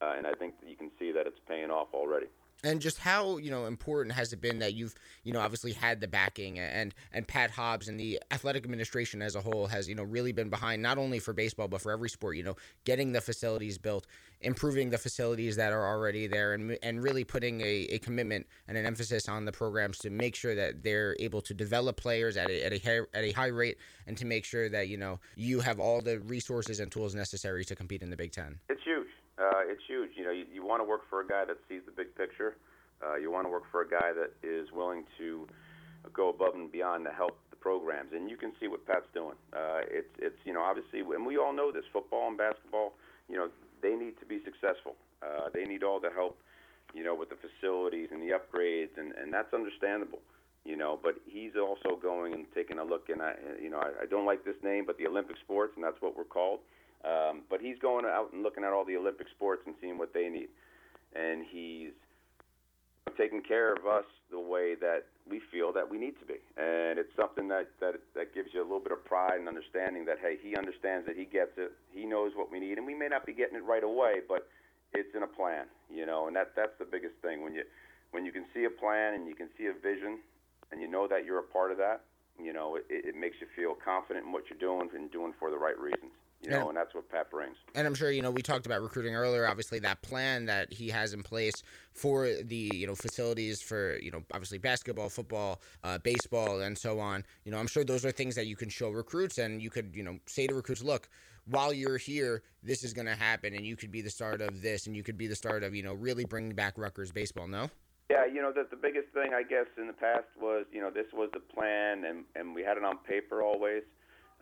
Uh, 0.00 0.14
and 0.16 0.26
I 0.26 0.32
think 0.32 0.54
you 0.66 0.76
can 0.76 0.90
see 0.98 1.12
that 1.12 1.26
it's 1.26 1.40
paying 1.48 1.70
off 1.70 1.88
already. 1.94 2.26
And 2.64 2.80
just 2.80 2.98
how 2.98 3.36
you 3.36 3.50
know 3.50 3.66
important 3.66 4.14
has 4.14 4.32
it 4.32 4.40
been 4.40 4.60
that 4.60 4.74
you've 4.74 4.94
you 5.24 5.32
know 5.32 5.40
obviously 5.40 5.72
had 5.72 6.00
the 6.00 6.08
backing 6.08 6.58
and 6.58 6.94
and 7.12 7.28
Pat 7.28 7.50
Hobbs 7.50 7.86
and 7.86 8.00
the 8.00 8.20
athletic 8.30 8.64
administration 8.64 9.20
as 9.20 9.36
a 9.36 9.40
whole 9.40 9.66
has 9.66 9.88
you 9.88 9.94
know 9.94 10.02
really 10.02 10.32
been 10.32 10.48
behind 10.48 10.82
not 10.82 10.96
only 10.96 11.18
for 11.18 11.34
baseball 11.34 11.68
but 11.68 11.82
for 11.82 11.92
every 11.92 12.08
sport 12.08 12.36
you 12.36 12.42
know 12.42 12.56
getting 12.84 13.12
the 13.12 13.20
facilities 13.20 13.76
built 13.76 14.06
improving 14.40 14.88
the 14.88 14.98
facilities 14.98 15.56
that 15.56 15.72
are 15.72 15.86
already 15.86 16.26
there 16.26 16.54
and 16.54 16.78
and 16.82 17.02
really 17.02 17.24
putting 17.24 17.60
a, 17.60 17.86
a 17.90 17.98
commitment 17.98 18.46
and 18.68 18.78
an 18.78 18.86
emphasis 18.86 19.28
on 19.28 19.44
the 19.44 19.52
programs 19.52 19.98
to 19.98 20.08
make 20.08 20.34
sure 20.34 20.54
that 20.54 20.82
they're 20.82 21.14
able 21.20 21.42
to 21.42 21.52
develop 21.52 21.96
players 21.96 22.36
at 22.38 22.50
a, 22.50 22.64
at 22.64 22.72
a 22.72 22.78
high, 22.78 23.00
at 23.12 23.24
a 23.24 23.32
high 23.32 23.46
rate 23.46 23.76
and 24.06 24.16
to 24.16 24.24
make 24.24 24.46
sure 24.46 24.68
that 24.70 24.88
you 24.88 24.96
know 24.96 25.20
you 25.36 25.60
have 25.60 25.78
all 25.78 26.00
the 26.00 26.20
resources 26.20 26.80
and 26.80 26.90
tools 26.90 27.14
necessary 27.14 27.66
to 27.66 27.76
compete 27.76 28.02
in 28.02 28.08
the 28.08 28.16
Big 28.16 28.32
10 28.32 28.58
it's 28.70 28.82
huge 28.82 29.05
uh, 29.38 29.62
it's 29.68 29.82
huge. 29.86 30.10
You 30.16 30.24
know, 30.24 30.30
you, 30.30 30.44
you 30.52 30.64
want 30.64 30.80
to 30.80 30.88
work 30.88 31.02
for 31.10 31.20
a 31.20 31.26
guy 31.26 31.44
that 31.44 31.58
sees 31.68 31.82
the 31.84 31.92
big 31.92 32.14
picture. 32.16 32.56
Uh, 33.04 33.16
you 33.16 33.30
want 33.30 33.44
to 33.44 33.50
work 33.50 33.64
for 33.70 33.82
a 33.82 33.88
guy 33.88 34.12
that 34.12 34.32
is 34.42 34.68
willing 34.72 35.04
to 35.18 35.46
go 36.12 36.30
above 36.30 36.54
and 36.54 36.70
beyond 36.72 37.04
to 37.04 37.12
help 37.12 37.36
the 37.50 37.56
programs, 37.56 38.12
and 38.14 38.30
you 38.30 38.36
can 38.36 38.52
see 38.60 38.68
what 38.68 38.86
Pat's 38.86 39.06
doing. 39.12 39.36
Uh, 39.52 39.80
it's 39.88 40.08
it's 40.18 40.38
you 40.44 40.52
know 40.52 40.62
obviously, 40.62 41.00
and 41.00 41.26
we 41.26 41.36
all 41.36 41.52
know 41.52 41.70
this. 41.70 41.84
Football 41.92 42.28
and 42.28 42.38
basketball, 42.38 42.94
you 43.28 43.36
know, 43.36 43.48
they 43.82 43.94
need 43.94 44.18
to 44.20 44.26
be 44.26 44.40
successful. 44.44 44.96
Uh, 45.22 45.48
they 45.52 45.64
need 45.64 45.82
all 45.82 46.00
the 46.00 46.10
help, 46.10 46.38
you 46.94 47.04
know, 47.04 47.14
with 47.14 47.28
the 47.28 47.36
facilities 47.36 48.08
and 48.12 48.22
the 48.22 48.32
upgrades, 48.32 48.96
and 48.96 49.12
and 49.12 49.32
that's 49.32 49.52
understandable. 49.52 50.20
You 50.64 50.76
know, 50.76 50.98
but 51.00 51.14
he's 51.26 51.52
also 51.54 51.96
going 52.00 52.34
and 52.34 52.44
taking 52.52 52.78
a 52.78 52.84
look, 52.84 53.08
and 53.08 53.22
I, 53.22 53.34
you 53.62 53.70
know, 53.70 53.78
I, 53.78 54.02
I 54.02 54.06
don't 54.10 54.26
like 54.26 54.44
this 54.44 54.56
name, 54.64 54.84
but 54.84 54.98
the 54.98 55.06
Olympic 55.06 55.36
sports, 55.44 55.74
and 55.76 55.84
that's 55.84 56.00
what 56.00 56.16
we're 56.16 56.24
called. 56.24 56.58
Um, 57.06 57.42
but 57.48 57.60
he's 57.60 57.78
going 57.78 58.04
out 58.04 58.32
and 58.32 58.42
looking 58.42 58.64
at 58.64 58.72
all 58.72 58.84
the 58.84 58.96
Olympic 58.96 59.28
sports 59.30 59.62
and 59.66 59.74
seeing 59.80 59.96
what 59.96 60.12
they 60.12 60.28
need, 60.28 60.48
and 61.14 61.46
he's 61.48 61.94
taking 63.16 63.42
care 63.42 63.72
of 63.72 63.86
us 63.86 64.04
the 64.30 64.40
way 64.40 64.74
that 64.74 65.06
we 65.30 65.40
feel 65.52 65.72
that 65.72 65.88
we 65.88 65.98
need 65.98 66.18
to 66.18 66.26
be. 66.26 66.42
And 66.58 66.98
it's 66.98 67.14
something 67.14 67.46
that 67.48 67.70
that 67.78 67.94
that 68.14 68.34
gives 68.34 68.50
you 68.52 68.60
a 68.60 68.66
little 68.66 68.82
bit 68.82 68.90
of 68.90 69.04
pride 69.04 69.38
and 69.38 69.46
understanding 69.46 70.04
that 70.06 70.18
hey, 70.20 70.36
he 70.42 70.56
understands 70.56 71.06
that 71.06 71.16
he 71.16 71.24
gets 71.24 71.54
it, 71.56 71.72
he 71.94 72.06
knows 72.06 72.32
what 72.34 72.50
we 72.50 72.58
need, 72.58 72.76
and 72.76 72.86
we 72.86 72.94
may 72.94 73.06
not 73.06 73.24
be 73.24 73.32
getting 73.32 73.56
it 73.56 73.64
right 73.64 73.84
away, 73.84 74.18
but 74.26 74.48
it's 74.92 75.14
in 75.14 75.22
a 75.22 75.30
plan, 75.30 75.66
you 75.88 76.06
know, 76.06 76.26
and 76.26 76.34
that 76.34 76.52
that's 76.56 76.74
the 76.80 76.84
biggest 76.84 77.14
thing. 77.22 77.42
When 77.42 77.54
you 77.54 77.62
when 78.10 78.26
you 78.26 78.32
can 78.32 78.46
see 78.52 78.64
a 78.64 78.70
plan 78.70 79.14
and 79.14 79.28
you 79.28 79.34
can 79.36 79.48
see 79.56 79.66
a 79.66 79.74
vision 79.78 80.18
and 80.72 80.80
you 80.82 80.90
know 80.90 81.06
that 81.06 81.24
you're 81.24 81.38
a 81.38 81.50
part 81.54 81.70
of 81.70 81.78
that, 81.78 82.02
you 82.42 82.52
know, 82.52 82.74
it, 82.74 82.86
it 82.90 83.14
makes 83.14 83.36
you 83.40 83.46
feel 83.54 83.78
confident 83.78 84.26
in 84.26 84.32
what 84.32 84.50
you're 84.50 84.58
doing 84.58 84.90
and 84.94 85.10
doing 85.12 85.32
for 85.38 85.50
the 85.50 85.58
right 85.58 85.78
reasons 85.78 86.10
you 86.42 86.50
know, 86.50 86.60
and, 86.60 86.68
and 86.68 86.76
that's 86.76 86.94
what 86.94 87.08
Pat 87.08 87.30
brings. 87.30 87.56
And 87.74 87.86
I'm 87.86 87.94
sure 87.94 88.10
you 88.10 88.22
know 88.22 88.30
we 88.30 88.42
talked 88.42 88.66
about 88.66 88.82
recruiting 88.82 89.14
earlier. 89.14 89.46
Obviously, 89.46 89.78
that 89.80 90.02
plan 90.02 90.46
that 90.46 90.72
he 90.72 90.88
has 90.90 91.12
in 91.12 91.22
place 91.22 91.62
for 91.92 92.26
the 92.26 92.70
you 92.74 92.86
know 92.86 92.94
facilities 92.94 93.62
for 93.62 93.98
you 93.98 94.10
know 94.10 94.22
obviously 94.32 94.58
basketball, 94.58 95.08
football, 95.08 95.60
uh, 95.84 95.98
baseball, 95.98 96.60
and 96.60 96.76
so 96.76 97.00
on. 97.00 97.24
You 97.44 97.52
know, 97.52 97.58
I'm 97.58 97.66
sure 97.66 97.84
those 97.84 98.04
are 98.04 98.12
things 98.12 98.34
that 98.34 98.46
you 98.46 98.56
can 98.56 98.68
show 98.68 98.90
recruits, 98.90 99.38
and 99.38 99.62
you 99.62 99.70
could 99.70 99.94
you 99.94 100.02
know 100.02 100.18
say 100.26 100.46
to 100.46 100.54
recruits, 100.54 100.82
look. 100.82 101.08
While 101.48 101.72
you're 101.72 101.96
here, 101.96 102.42
this 102.64 102.82
is 102.82 102.92
going 102.92 103.06
to 103.06 103.14
happen, 103.14 103.54
and 103.54 103.64
you 103.64 103.76
could 103.76 103.92
be 103.92 104.02
the 104.02 104.10
start 104.10 104.40
of 104.40 104.62
this, 104.62 104.88
and 104.88 104.96
you 104.96 105.04
could 105.04 105.16
be 105.16 105.28
the 105.28 105.36
start 105.36 105.62
of, 105.62 105.76
you 105.76 105.82
know, 105.84 105.94
really 105.94 106.24
bringing 106.24 106.56
back 106.56 106.76
Rutgers 106.76 107.12
baseball. 107.12 107.46
No? 107.46 107.70
Yeah, 108.10 108.26
you 108.26 108.42
know, 108.42 108.50
the, 108.50 108.66
the 108.68 108.76
biggest 108.76 109.14
thing 109.14 109.30
I 109.32 109.44
guess 109.44 109.66
in 109.78 109.86
the 109.86 109.92
past 109.92 110.26
was, 110.40 110.66
you 110.72 110.80
know, 110.80 110.90
this 110.90 111.06
was 111.12 111.30
the 111.32 111.38
plan, 111.38 112.04
and 112.04 112.24
and 112.34 112.52
we 112.52 112.62
had 112.62 112.76
it 112.76 112.82
on 112.82 112.98
paper 112.98 113.42
always 113.42 113.84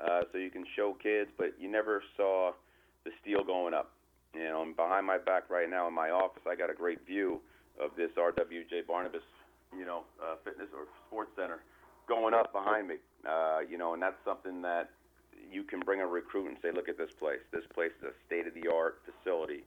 uh, 0.03 0.23
so 0.33 0.39
you 0.39 0.51
can 0.51 0.65
show 0.77 0.97
kids, 1.03 1.31
but 1.37 1.55
you 1.61 1.71
never 1.71 2.03
saw 2.17 2.53
the 3.05 3.11
steel 3.21 3.45
going 3.45 3.75
up. 3.75 3.93
You 4.35 4.45
know, 4.45 4.63
and 4.63 4.75
behind 4.75 5.07
my 5.07 5.19
back 5.19 5.49
right 5.49 5.71
now 5.71 5.87
in 5.87 5.95
my 5.95 6.11
office, 6.11 6.43
I 6.49 6.57
got 6.57 6.69
a 6.69 6.75
great 6.75 7.07
view 7.07 7.41
of 7.81 7.91
this 7.97 8.11
RWJ 8.17 8.87
Barnabas, 8.87 9.23
you 9.77 9.85
know, 9.85 10.03
uh, 10.21 10.35
fitness 10.45 10.69
or 10.75 10.87
sports 11.07 11.31
center 11.37 11.61
going 12.09 12.35
up 12.35 12.53
behind 12.53 12.89
me. 12.89 12.97
Uh, 13.29 13.61
you 13.69 13.79
know, 13.79 13.95
and 13.95 14.03
that's 14.03 14.19
something 14.25 14.61
that 14.63 14.91
you 15.51 15.63
can 15.63 15.81
bring 15.81 16.01
a 16.01 16.07
recruit 16.07 16.49
and 16.49 16.57
say, 16.63 16.71
look 16.73 16.89
at 16.89 16.99
this 16.99 17.11
place. 17.19 17.41
This 17.53 17.65
place 17.73 17.93
is 18.01 18.09
a 18.09 18.15
state-of-the-art 18.27 19.03
facility, 19.07 19.65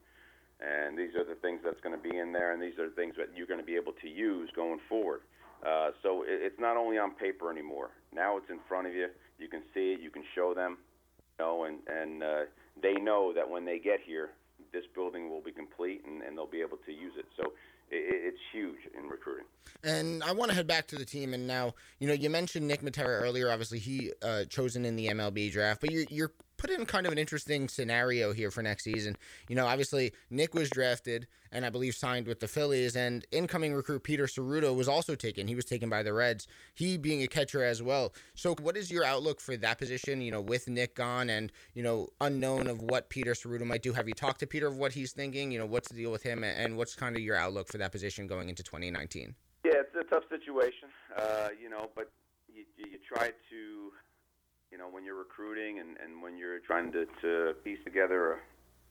and 0.60 0.98
these 0.98 1.16
are 1.16 1.24
the 1.24 1.36
things 1.36 1.62
that's 1.63 1.80
going 1.82 1.96
to 1.96 2.02
be 2.02 2.18
in 2.18 2.32
there, 2.34 2.52
and 2.52 2.62
these 2.62 2.78
are 2.78 2.90
the 2.90 2.96
things 2.96 3.16
that 3.18 3.30
you're 3.36 3.48
going 3.48 3.60
to 3.60 3.66
be 3.66 3.76
able 3.76 3.94
to 3.94 4.10
use 4.10 4.50
going 4.56 4.80
forward. 4.90 5.22
Uh, 5.66 5.92
so 6.04 6.24
it, 6.24 6.40
it's 6.44 6.60
not 6.60 6.78
only 6.78 6.98
on 6.98 7.12
paper 7.12 7.50
anymore. 7.50 7.90
Now 8.13 8.38
it's 8.38 8.50
in 8.50 8.60
front 8.68 8.88
of 8.88 8.94
you. 8.94 9.08
You 9.38 9.47
can 9.47 9.62
see 9.73 9.93
it. 9.93 10.02
You 10.02 10.10
can 10.10 10.23
show 10.36 10.54
them. 10.54 10.78
You 11.39 11.45
know, 11.45 11.63
and 11.65 11.80
and 11.88 12.23
uh, 12.23 12.39
they 12.82 12.93
know 12.93 13.34
that 13.34 13.50
when 13.50 13.65
they 13.65 13.80
get 13.80 14.00
here, 14.06 14.32
this 14.73 14.84
building 14.93 15.30
will 15.30 15.41
be 15.41 15.52
complete, 15.52 16.04
and, 16.06 16.21
and 16.21 16.38
they'll 16.38 16.47
be 16.47 16.62
able 16.62 16.78
to 16.86 16.91
use 16.91 17.13
it. 17.17 17.26
So 17.36 17.54
it, 17.91 18.34
it's 18.34 18.39
huge 18.52 18.80
in 18.97 19.10
recruiting. 19.10 19.45
And 19.84 20.23
I 20.23 20.32
want 20.32 20.50
to 20.50 20.56
head 20.56 20.67
back 20.67 20.88
to 20.88 20.95
the 20.95 21.06
team. 21.06 21.34
And 21.34 21.45
now, 21.47 21.76
you 22.00 22.08
know, 22.08 22.13
you 22.13 22.30
mentioned 22.30 22.67
Nick 22.67 22.82
Matera 22.82 23.21
earlier. 23.21 23.52
Obviously, 23.52 23.80
he 23.80 24.12
uh, 24.21 24.45
chosen 24.45 24.86
in 24.86 24.95
the 24.95 25.08
MLB 25.08 25.52
draft, 25.52 25.82
but 25.82 25.91
you're, 25.91 26.06
you're 26.10 26.32
put 26.58 26.70
in 26.70 26.86
kind 26.86 27.06
of 27.06 27.12
an 27.12 27.17
interesting 27.17 27.67
scenario 27.67 28.34
here 28.34 28.52
for 28.52 28.62
next 28.62 28.84
season. 28.84 29.15
You 29.48 29.56
know, 29.56 29.65
obviously 29.65 30.13
Nick 30.30 30.54
was 30.54 30.70
drafted 30.70 31.28
and 31.52 31.65
I 31.65 31.70
believe 31.70 31.96
signed 31.96 32.28
with 32.28 32.39
the 32.39 32.48
Phillies, 32.48 32.96
and 32.96 33.26
incoming 33.32 33.74
recruit 33.74 34.04
Peter 34.04 34.26
Serruto 34.26 34.76
was 34.76 34.88
also 34.88 35.15
taken. 35.15 35.48
He 35.48 35.56
was 35.56 35.65
taken 35.65 35.89
by 35.89 36.04
the 36.04 36.13
Reds. 36.13 36.48
He 36.74 36.98
being 36.98 37.24
a 37.24 37.28
catcher 37.28 37.63
as 37.63 37.82
well. 37.82 38.13
So, 38.36 38.56
what 38.62 38.76
is 38.78 38.91
your 38.91 39.04
outlook 39.04 39.39
for 39.39 39.56
that 39.58 39.78
position? 39.78 40.22
You 40.22 40.32
know, 40.32 40.41
with 40.41 40.67
Nick 40.67 40.96
gone 40.96 41.30
and 41.30 41.52
you 41.74 41.84
know 41.84 42.10
unknown 42.22 42.67
of 42.67 42.82
what 42.82 43.10
Peter 43.10 43.32
Serruto 43.32 43.65
might 43.65 43.82
do. 43.82 43.93
Have 43.93 44.08
you 44.08 44.13
talked 44.13 44.39
to 44.41 44.48
Peter 44.48 44.67
of 44.67 44.78
what 44.78 44.91
he's 44.91 45.13
thinking? 45.13 45.52
You 45.52 45.60
know, 45.60 45.65
what's 45.65 45.89
the 45.89 45.96
deal 45.96 46.12
with 46.12 46.24
him, 46.24 46.43
and 46.43 46.78
what's 46.78 46.96
kind 46.96 47.15
of 47.15 47.22
your 47.22 47.36
outlook 47.36 47.67
for 47.67 47.78
that 47.78 47.91
position 47.91 48.28
going 48.28 48.50
into 48.50 48.63
2019? 48.63 49.36
Yeah, 49.65 49.72
it's 49.76 49.96
a 50.00 50.04
tough 50.04 50.24
situation. 50.30 50.89
Uh, 51.15 51.50
you 51.62 51.70
know, 51.70 51.89
but 51.96 52.12
you, 52.54 52.63
you 52.78 52.98
try 53.08 53.28
to 53.28 53.91
you 54.71 54.77
know, 54.77 54.88
when 54.89 55.03
you're 55.03 55.17
recruiting 55.17 55.80
and, 55.80 55.97
and 56.03 56.21
when 56.21 56.38
you're 56.38 56.60
trying 56.60 56.91
to, 56.91 57.06
to 57.21 57.53
piece 57.63 57.80
together, 57.84 58.39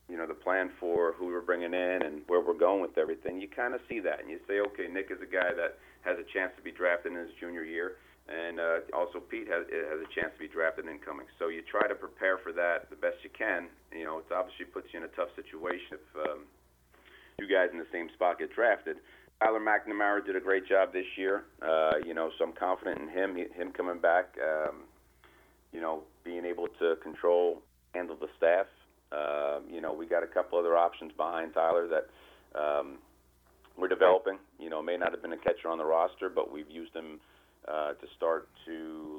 you 0.09 0.17
know, 0.17 0.25
the 0.25 0.33
plan 0.33 0.71
for 0.79 1.13
who 1.13 1.27
we're 1.27 1.41
bringing 1.41 1.73
in 1.73 1.99
and 2.01 2.21
where 2.27 2.41
we're 2.41 2.57
going 2.57 2.81
with 2.81 2.97
everything, 2.97 3.41
you 3.41 3.47
kind 3.47 3.73
of 3.75 3.81
see 3.89 3.99
that 3.99 4.21
and 4.21 4.29
you 4.29 4.39
say, 4.47 4.59
okay, 4.59 4.87
Nick 4.91 5.11
is 5.11 5.21
a 5.21 5.29
guy 5.29 5.53
that 5.53 5.77
has 6.01 6.17
a 6.17 6.25
chance 6.33 6.51
to 6.55 6.63
be 6.63 6.71
drafted 6.71 7.11
in 7.11 7.19
his 7.19 7.29
junior 7.39 7.63
year, 7.63 7.99
and 8.31 8.59
uh, 8.59 8.79
also 8.95 9.19
Pete 9.19 9.47
has 9.47 9.67
has 9.67 9.99
a 9.99 10.09
chance 10.15 10.31
to 10.35 10.39
be 10.39 10.47
drafted 10.47 10.87
incoming. 10.87 11.27
So 11.37 11.49
you 11.51 11.61
try 11.67 11.87
to 11.87 11.95
prepare 11.95 12.39
for 12.39 12.53
that 12.53 12.89
the 12.89 12.95
best 12.95 13.19
you 13.23 13.29
can. 13.35 13.67
You 13.91 14.05
know, 14.05 14.19
it 14.19 14.31
obviously 14.31 14.65
puts 14.71 14.87
you 14.93 15.03
in 15.03 15.05
a 15.05 15.11
tough 15.19 15.29
situation 15.35 15.99
if 15.99 16.07
um, 16.23 16.47
you 17.39 17.47
guys 17.47 17.69
in 17.75 17.79
the 17.79 17.91
same 17.91 18.07
spot 18.15 18.39
get 18.39 18.55
drafted. 18.55 18.97
Tyler 19.43 19.59
McNamara 19.59 20.25
did 20.25 20.35
a 20.35 20.41
great 20.41 20.65
job 20.67 20.93
this 20.93 21.05
year. 21.17 21.43
Uh, 21.61 21.99
you 22.05 22.13
know, 22.13 22.31
so 22.39 22.45
I'm 22.45 22.53
confident 22.53 23.03
in 23.03 23.09
him. 23.09 23.35
Him 23.35 23.71
coming 23.75 23.99
back. 23.99 24.33
Um, 24.39 24.87
you 25.77 25.83
know, 25.85 25.95
being 26.27 26.45
able 26.53 26.67
to 26.81 26.87
control, 27.07 27.61
handle 27.93 28.17
the 28.25 28.31
staff. 28.39 28.65
Uh, 29.19 29.57
you 29.75 29.81
know, 29.83 29.93
we 29.99 30.05
got 30.15 30.23
a 30.29 30.31
couple 30.37 30.57
other 30.57 30.75
options 30.87 31.11
behind 31.23 31.53
Tyler 31.53 31.85
that 31.95 32.05
Um, 32.63 32.87
we're 33.77 33.93
developing. 33.97 34.37
You 34.63 34.69
know, 34.71 34.81
may 34.81 34.97
not 34.97 35.09
have 35.13 35.21
been 35.21 35.33
a 35.33 35.43
catcher 35.47 35.69
on 35.73 35.77
the 35.77 35.85
roster, 35.97 36.29
but 36.39 36.45
we've 36.55 36.71
used 36.81 36.93
him 36.99 37.09
uh, 37.73 37.91
to 38.01 38.07
start 38.17 38.49
to 38.65 38.75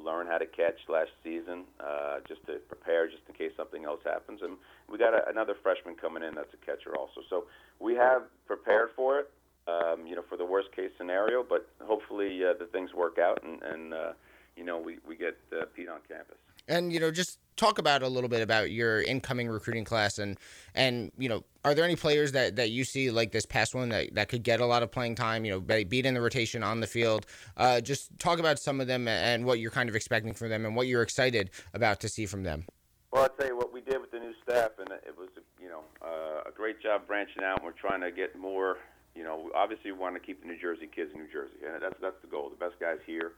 learn 0.08 0.26
how 0.32 0.38
to 0.44 0.46
catch 0.46 0.78
last 0.88 1.12
season, 1.22 1.58
uh, 1.88 2.16
just 2.30 2.42
to 2.48 2.54
prepare, 2.72 3.06
just 3.06 3.22
in 3.28 3.34
case 3.42 3.52
something 3.56 3.84
else 3.90 4.02
happens. 4.14 4.40
And 4.42 4.54
we 4.90 4.98
got 4.98 5.14
a, 5.14 5.20
another 5.34 5.54
freshman 5.62 5.94
coming 5.94 6.22
in 6.26 6.34
that's 6.34 6.54
a 6.58 6.60
catcher 6.66 6.92
also. 7.00 7.20
So 7.30 7.36
we 7.78 7.92
have 7.94 8.22
prepared 8.46 8.90
for 8.96 9.10
it. 9.20 9.30
Um, 9.74 9.98
you 10.08 10.16
know, 10.16 10.24
for 10.30 10.38
the 10.42 10.48
worst 10.54 10.70
case 10.74 10.92
scenario, 10.96 11.44
but 11.54 11.62
hopefully 11.92 12.32
uh, 12.42 12.54
the 12.58 12.66
things 12.74 12.90
work 13.04 13.16
out 13.18 13.38
and, 13.44 13.62
and 13.62 13.92
uh, 13.92 14.12
you 14.56 14.64
know 14.64 14.78
we 14.86 14.92
we 15.06 15.14
get 15.14 15.36
uh, 15.52 15.66
Pete 15.76 15.90
on 15.94 16.00
campus. 16.08 16.40
And 16.68 16.92
you 16.92 17.00
know, 17.00 17.10
just 17.10 17.38
talk 17.58 17.78
about 17.78 18.02
a 18.02 18.08
little 18.08 18.28
bit 18.28 18.40
about 18.40 18.70
your 18.70 19.02
incoming 19.02 19.48
recruiting 19.48 19.84
class 19.84 20.18
and 20.18 20.38
and 20.74 21.10
you 21.18 21.28
know 21.28 21.42
are 21.64 21.74
there 21.74 21.84
any 21.84 21.96
players 21.96 22.32
that, 22.32 22.54
that 22.56 22.70
you 22.70 22.84
see 22.84 23.10
like 23.10 23.32
this 23.32 23.44
past 23.44 23.74
one 23.74 23.88
that, 23.88 24.14
that 24.14 24.28
could 24.28 24.44
get 24.44 24.60
a 24.60 24.64
lot 24.64 24.82
of 24.82 24.90
playing 24.90 25.14
time 25.14 25.44
you 25.44 25.50
know 25.50 25.60
beat 25.60 26.06
in 26.06 26.14
the 26.14 26.20
rotation 26.20 26.62
on 26.62 26.80
the 26.80 26.86
field? 26.86 27.26
Uh, 27.56 27.80
just 27.80 28.16
talk 28.18 28.38
about 28.38 28.58
some 28.58 28.80
of 28.80 28.86
them 28.86 29.08
and 29.08 29.44
what 29.44 29.58
you're 29.58 29.72
kind 29.72 29.88
of 29.88 29.96
expecting 29.96 30.32
from 30.32 30.48
them 30.48 30.64
and 30.64 30.74
what 30.76 30.86
you're 30.86 31.02
excited 31.02 31.50
about 31.74 32.00
to 32.00 32.08
see 32.08 32.24
from 32.26 32.44
them. 32.44 32.64
Well 33.10 33.24
i'll 33.24 33.28
tell 33.30 33.46
you 33.48 33.56
what 33.56 33.72
we 33.72 33.80
did 33.80 34.00
with 34.00 34.10
the 34.10 34.20
new 34.20 34.34
staff 34.42 34.70
and 34.78 34.88
it 34.90 35.14
was 35.18 35.28
you 35.60 35.68
know 35.68 35.82
uh, 36.02 36.48
a 36.48 36.52
great 36.52 36.80
job 36.80 37.06
branching 37.06 37.42
out 37.42 37.58
and 37.58 37.66
we're 37.66 37.72
trying 37.72 38.00
to 38.00 38.10
get 38.10 38.38
more 38.38 38.78
you 39.14 39.24
know 39.24 39.50
obviously 39.54 39.90
we 39.90 39.98
want 39.98 40.14
to 40.14 40.20
keep 40.20 40.40
the 40.42 40.46
new 40.46 40.58
jersey 40.60 40.88
kids 40.94 41.10
in 41.12 41.20
new 41.20 41.32
jersey 41.32 41.56
and 41.66 41.82
that's 41.82 41.96
that's 42.00 42.20
the 42.22 42.28
goal 42.28 42.48
the 42.48 42.56
best 42.56 42.78
guys 42.78 42.98
here. 43.04 43.32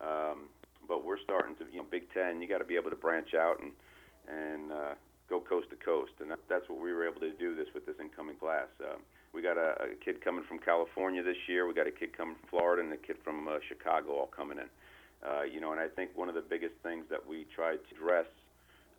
Um, 0.00 0.48
but 0.88 1.04
we're 1.04 1.18
starting 1.22 1.56
to, 1.56 1.64
you 1.70 1.78
know, 1.78 1.86
Big 1.90 2.12
Ten. 2.12 2.40
You 2.40 2.48
got 2.48 2.58
to 2.58 2.64
be 2.64 2.76
able 2.76 2.90
to 2.90 2.96
branch 2.96 3.34
out 3.34 3.60
and 3.60 3.72
and 4.26 4.72
uh, 4.72 4.94
go 5.28 5.40
coast 5.40 5.70
to 5.70 5.76
coast, 5.76 6.12
and 6.20 6.30
that, 6.30 6.38
that's 6.48 6.68
what 6.68 6.80
we 6.80 6.92
were 6.92 7.06
able 7.06 7.20
to 7.20 7.30
do 7.32 7.54
this 7.54 7.66
with 7.74 7.86
this 7.86 7.94
incoming 8.00 8.36
class. 8.36 8.66
Uh, 8.80 8.98
we 9.32 9.42
got 9.42 9.56
a, 9.56 9.92
a 9.92 9.94
kid 10.04 10.22
coming 10.24 10.44
from 10.48 10.58
California 10.58 11.22
this 11.22 11.36
year. 11.46 11.66
We 11.66 11.74
got 11.74 11.86
a 11.86 11.92
kid 11.92 12.16
coming 12.16 12.34
from 12.40 12.48
Florida, 12.48 12.82
and 12.82 12.92
a 12.92 12.96
kid 12.96 13.16
from 13.22 13.48
uh, 13.48 13.58
Chicago 13.68 14.12
all 14.12 14.26
coming 14.26 14.58
in. 14.58 14.68
Uh, 15.26 15.42
you 15.42 15.60
know, 15.60 15.72
and 15.72 15.80
I 15.80 15.88
think 15.88 16.10
one 16.14 16.28
of 16.28 16.34
the 16.34 16.44
biggest 16.44 16.74
things 16.82 17.04
that 17.10 17.20
we 17.24 17.46
tried 17.54 17.78
to 17.88 17.94
address 17.94 18.26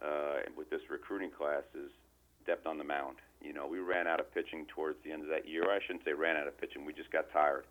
uh, 0.04 0.47
with 0.58 0.69
this 0.69 0.82
recruiting 0.89 1.32
class 1.32 1.63
is 1.76 1.91
depth 2.45 2.67
on 2.67 2.78
the 2.78 2.84
mound. 2.84 3.17
You 3.41 3.54
know, 3.54 3.67
we 3.67 3.80
ran 3.80 4.08
out 4.08 4.19
of 4.19 4.34
pitching 4.34 4.65
towards 4.73 4.97
the 5.04 5.12
end 5.12 5.23
of 5.23 5.30
that 5.30 5.47
year. 5.47 5.69
I 5.69 5.80
shouldn't 5.86 6.04
say 6.06 6.13
ran 6.13 6.36
out 6.36 6.47
of 6.47 6.60
pitching. 6.60 6.86
We 6.86 6.93
just 6.93 7.12
got 7.12 7.32
tired. 7.32 7.65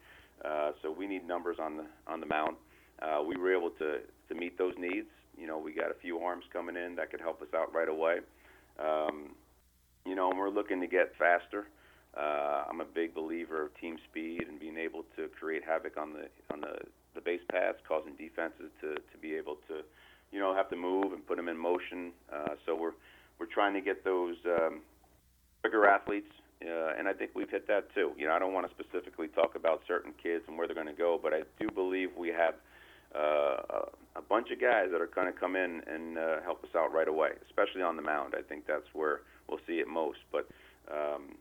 Uh, 0.45 0.73
so 0.83 0.93
we 0.93 1.07
need 1.07 1.27
numbers 1.27 1.57
on 1.61 1.77
the 1.77 1.87
on 2.07 2.21
the 2.21 2.27
mound 2.27 2.57
uh, 3.03 3.23
we 3.23 3.37
were 3.37 3.55
able 3.55 3.71
to 3.71 3.99
to 4.29 4.35
meet 4.35 4.59
those 4.59 4.75
needs. 4.79 5.09
You 5.39 5.47
know, 5.47 5.59
we 5.59 5.73
got 5.73 5.91
a 5.91 5.95
few 5.95 6.19
arms 6.19 6.45
coming 6.53 6.77
in 6.77 6.97
that 6.97 7.11
could 7.11 7.21
help 7.21 7.43
us 7.43 7.49
out 7.55 7.75
right 7.75 7.89
away. 7.89 8.19
Um, 8.79 9.35
you 10.05 10.15
know, 10.15 10.31
and 10.31 10.39
we're 10.39 10.51
looking 10.51 10.81
to 10.81 10.87
get 10.87 11.13
faster. 11.19 11.67
Uh, 12.17 12.65
I'm 12.69 12.81
a 12.81 12.85
big 12.85 13.15
believer 13.15 13.67
of 13.67 13.79
team 13.79 13.99
speed 14.09 14.45
and 14.49 14.59
being 14.59 14.79
able 14.79 15.05
to 15.17 15.29
create 15.29 15.63
havoc 15.65 15.99
on 15.99 16.13
the 16.13 16.29
on 16.53 16.63
the, 16.63 16.79
the 17.15 17.21
base 17.21 17.43
paths, 17.51 17.79
causing 17.87 18.15
defenses 18.15 18.71
to, 18.81 18.95
to 18.95 19.19
be 19.21 19.35
able 19.35 19.57
to, 19.69 19.83
you 20.33 20.39
know, 20.39 20.55
have 20.55 20.71
to 20.71 20.77
move 20.77 21.13
and 21.13 21.27
put 21.27 21.37
them 21.37 21.49
in 21.49 21.59
motion. 21.59 22.13
Uh, 22.33 22.55
so 22.65 22.75
we're 22.75 22.95
we're 23.39 23.47
trying 23.47 23.75
to 23.75 23.83
get 23.83 24.03
those 24.03 24.37
um, 24.47 24.81
bigger 25.63 25.87
athletes, 25.87 26.33
uh, 26.63 26.95
and 26.99 27.07
I 27.07 27.13
think 27.13 27.33
we've 27.35 27.51
hit 27.51 27.69
that 27.69 27.95
too. 27.95 28.13
You 28.17 28.29
know, 28.29 28.33
I 28.33 28.39
don't 28.39 28.55
want 28.55 28.67
to 28.67 28.73
specifically 28.75 29.29
talk 29.29 29.55
about 29.55 29.83
certain 29.87 30.15
kids 30.23 30.45
and 30.49 30.57
where 30.57 30.67
they're 30.67 30.75
going 30.75 30.87
to 30.87 30.95
go, 30.95 31.21
but 31.23 31.35
I 31.35 31.43
do 31.61 31.69
believe 31.69 32.11
we 32.17 32.29
have 32.29 32.55
uh, 33.17 33.87
a 34.17 34.23
bunch 34.23 34.51
of 34.51 34.61
guys 34.61 34.89
that 34.93 35.01
are 35.01 35.07
going 35.07 35.33
to 35.33 35.39
come 35.39 35.57
in 35.57 35.83
and 35.87 36.19
uh, 36.19 36.41
help 36.43 36.63
us 36.65 36.71
out 36.77 36.93
right 36.93 37.09
away, 37.09 37.31
especially 37.47 37.83
on 37.83 37.97
the 37.97 38.03
mound. 38.03 38.35
I 38.37 38.43
think 38.43 38.67
that's 38.67 38.87
where 38.93 39.21
we'll 39.49 39.61
see 39.67 39.75
it 39.75 39.89
most. 39.89 40.19
But 40.31 40.49
um, 40.91 41.37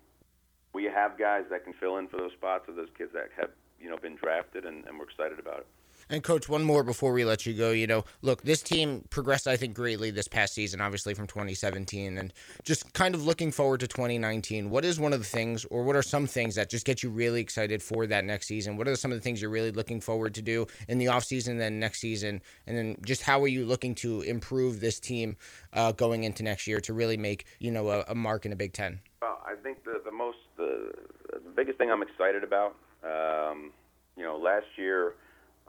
we 0.74 0.86
have 0.86 1.18
guys 1.18 1.44
that 1.50 1.64
can 1.64 1.74
fill 1.74 1.98
in 1.98 2.08
for 2.08 2.18
those 2.18 2.34
spots 2.34 2.66
of 2.68 2.76
those 2.76 2.90
kids 2.98 3.12
that 3.14 3.30
have 3.40 3.50
you 3.80 3.90
know 3.90 3.98
been 3.98 4.16
drafted, 4.16 4.66
and, 4.66 4.86
and 4.86 4.98
we're 4.98 5.06
excited 5.06 5.40
about 5.40 5.60
it. 5.60 5.68
And 6.10 6.24
coach, 6.24 6.48
one 6.48 6.64
more 6.64 6.84
before 6.84 7.12
we 7.12 7.26
let 7.26 7.46
you 7.46 7.54
go. 7.54 7.72
You 7.72 7.88
know, 7.88 8.06
look, 8.22 8.44
this 8.44 8.62
team 8.62 9.04
progressed, 9.10 9.48
I 9.48 9.58
think, 9.58 9.74
greatly 9.76 10.12
this 10.12 10.28
past 10.28 10.54
season, 10.54 10.80
obviously 10.80 11.14
from 11.14 11.28
2017, 11.28 12.18
and 12.18 12.34
just 12.64 12.94
kind 12.94 13.14
of 13.14 13.26
looking 13.26 13.52
forward 13.52 13.82
to 13.82 13.88
2019. 13.88 14.70
What 14.70 14.86
is 14.86 15.00
one 15.00 15.12
of 15.12 15.20
the 15.20 15.26
things, 15.26 15.66
or 15.66 15.84
what 15.84 15.98
are 15.98 16.04
some 16.04 16.28
things 16.28 16.56
that 16.56 16.70
just 16.70 16.86
get 16.86 17.04
you 17.04 17.10
really 17.10 17.42
excited 17.42 17.84
for 17.84 18.08
that 18.08 18.24
next 18.24 18.48
season? 18.48 18.78
What 18.78 18.88
are 18.88 18.96
some 18.96 19.12
of 19.12 19.18
the 19.18 19.22
things 19.22 19.42
you're 19.42 19.52
really 19.52 19.72
looking 19.72 20.00
forward 20.00 20.34
to 20.36 20.42
do 20.42 20.68
in 20.88 20.98
the 20.98 21.10
off 21.10 21.26
offseason, 21.26 21.58
then 21.58 21.80
next 21.80 22.00
season, 22.00 22.42
and 22.68 22.78
then 22.78 22.98
just 23.04 23.22
how 23.22 23.42
are 23.44 23.48
you 23.48 23.66
looking 23.66 23.96
to 23.96 24.22
improve 24.22 24.80
this 24.80 25.00
team 25.00 25.36
uh, 25.74 25.92
going 25.92 26.24
into 26.24 26.44
next 26.44 26.68
year 26.68 26.80
to 26.82 26.94
really 26.94 27.18
make 27.18 27.46
you 27.60 27.72
know 27.72 27.90
a, 27.90 28.06
a 28.10 28.16
mark 28.16 28.46
in 28.46 28.52
the 28.52 28.56
Big 28.56 28.74
Ten? 28.74 29.00
Well, 29.22 29.42
I 29.46 29.56
think 29.62 29.84
the 29.84 30.02
the 30.04 30.12
most 30.12 30.38
the, 30.58 30.92
the 31.32 31.50
biggest 31.56 31.78
thing 31.78 31.92
I'm 31.92 32.02
excited 32.02 32.44
about, 32.44 32.76
um, 33.04 33.72
you 34.16 34.24
know, 34.24 34.38
last 34.38 34.68
year 34.78 35.14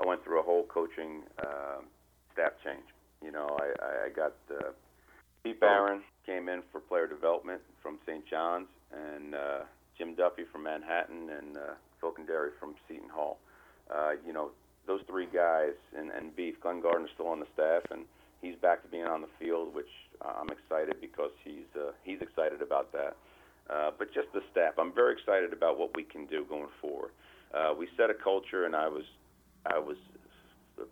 I 0.02 0.06
went 0.06 0.24
through 0.24 0.40
a 0.40 0.42
whole 0.42 0.64
coaching 0.64 1.22
uh, 1.38 1.80
staff 2.32 2.52
change. 2.64 2.84
You 3.22 3.32
know, 3.32 3.56
I, 3.58 4.06
I 4.06 4.08
got 4.10 4.34
uh, 4.50 4.70
Pete 5.42 5.60
Barron 5.60 6.02
came 6.26 6.48
in 6.48 6.62
for 6.70 6.80
player 6.80 7.06
development 7.06 7.60
from 7.82 7.98
St. 8.06 8.24
John's, 8.28 8.68
and 8.92 9.34
uh, 9.34 9.60
Jim 9.96 10.14
Duffy 10.14 10.42
from 10.52 10.64
Manhattan, 10.64 11.30
and 11.30 11.56
uh, 11.56 11.60
Phil 12.00 12.12
Cundari 12.12 12.50
from 12.60 12.74
Seton 12.86 13.08
Hall. 13.08 13.38
Uh, 13.90 14.12
you 14.26 14.32
know, 14.32 14.50
those 14.86 15.00
three 15.08 15.26
guys, 15.32 15.74
and, 15.96 16.10
and 16.10 16.34
Beef 16.36 16.60
Glenn 16.60 16.82
Gardner's 16.82 17.10
still 17.14 17.28
on 17.28 17.40
the 17.40 17.46
staff, 17.54 17.82
and 17.90 18.04
he's 18.42 18.56
back 18.56 18.82
to 18.82 18.88
being 18.88 19.06
on 19.06 19.22
the 19.22 19.28
field, 19.38 19.74
which 19.74 19.90
I'm 20.20 20.48
excited 20.48 21.00
because 21.00 21.30
he's 21.44 21.68
uh, 21.76 21.92
he's 22.04 22.20
excited 22.20 22.62
about 22.62 22.92
that. 22.92 23.16
Uh, 23.68 23.90
but 23.98 24.12
just 24.14 24.28
the 24.32 24.42
staff, 24.52 24.74
I'm 24.78 24.92
very 24.92 25.12
excited 25.12 25.52
about 25.52 25.78
what 25.78 25.96
we 25.96 26.04
can 26.04 26.26
do 26.26 26.44
going 26.48 26.68
forward. 26.80 27.10
Uh, 27.52 27.74
we 27.76 27.88
set 27.96 28.10
a 28.10 28.14
culture, 28.14 28.64
and 28.64 28.76
I 28.76 28.88
was 28.88 29.02
I 29.68 29.78
was 29.78 29.96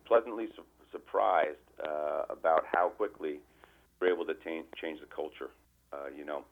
pleasantly 0.06 0.46
su- 0.56 0.62
surprised 0.92 1.58
uh, 1.82 2.22
about 2.30 2.64
how 2.72 2.88
quickly 2.88 3.38
we're 4.00 4.12
able 4.12 4.24
to 4.26 4.34
t- 4.34 4.62
change 4.80 5.00
the 5.00 5.06
culture. 5.14 5.50
Uh, 5.92 6.06
you 6.16 6.24
know, 6.24 6.44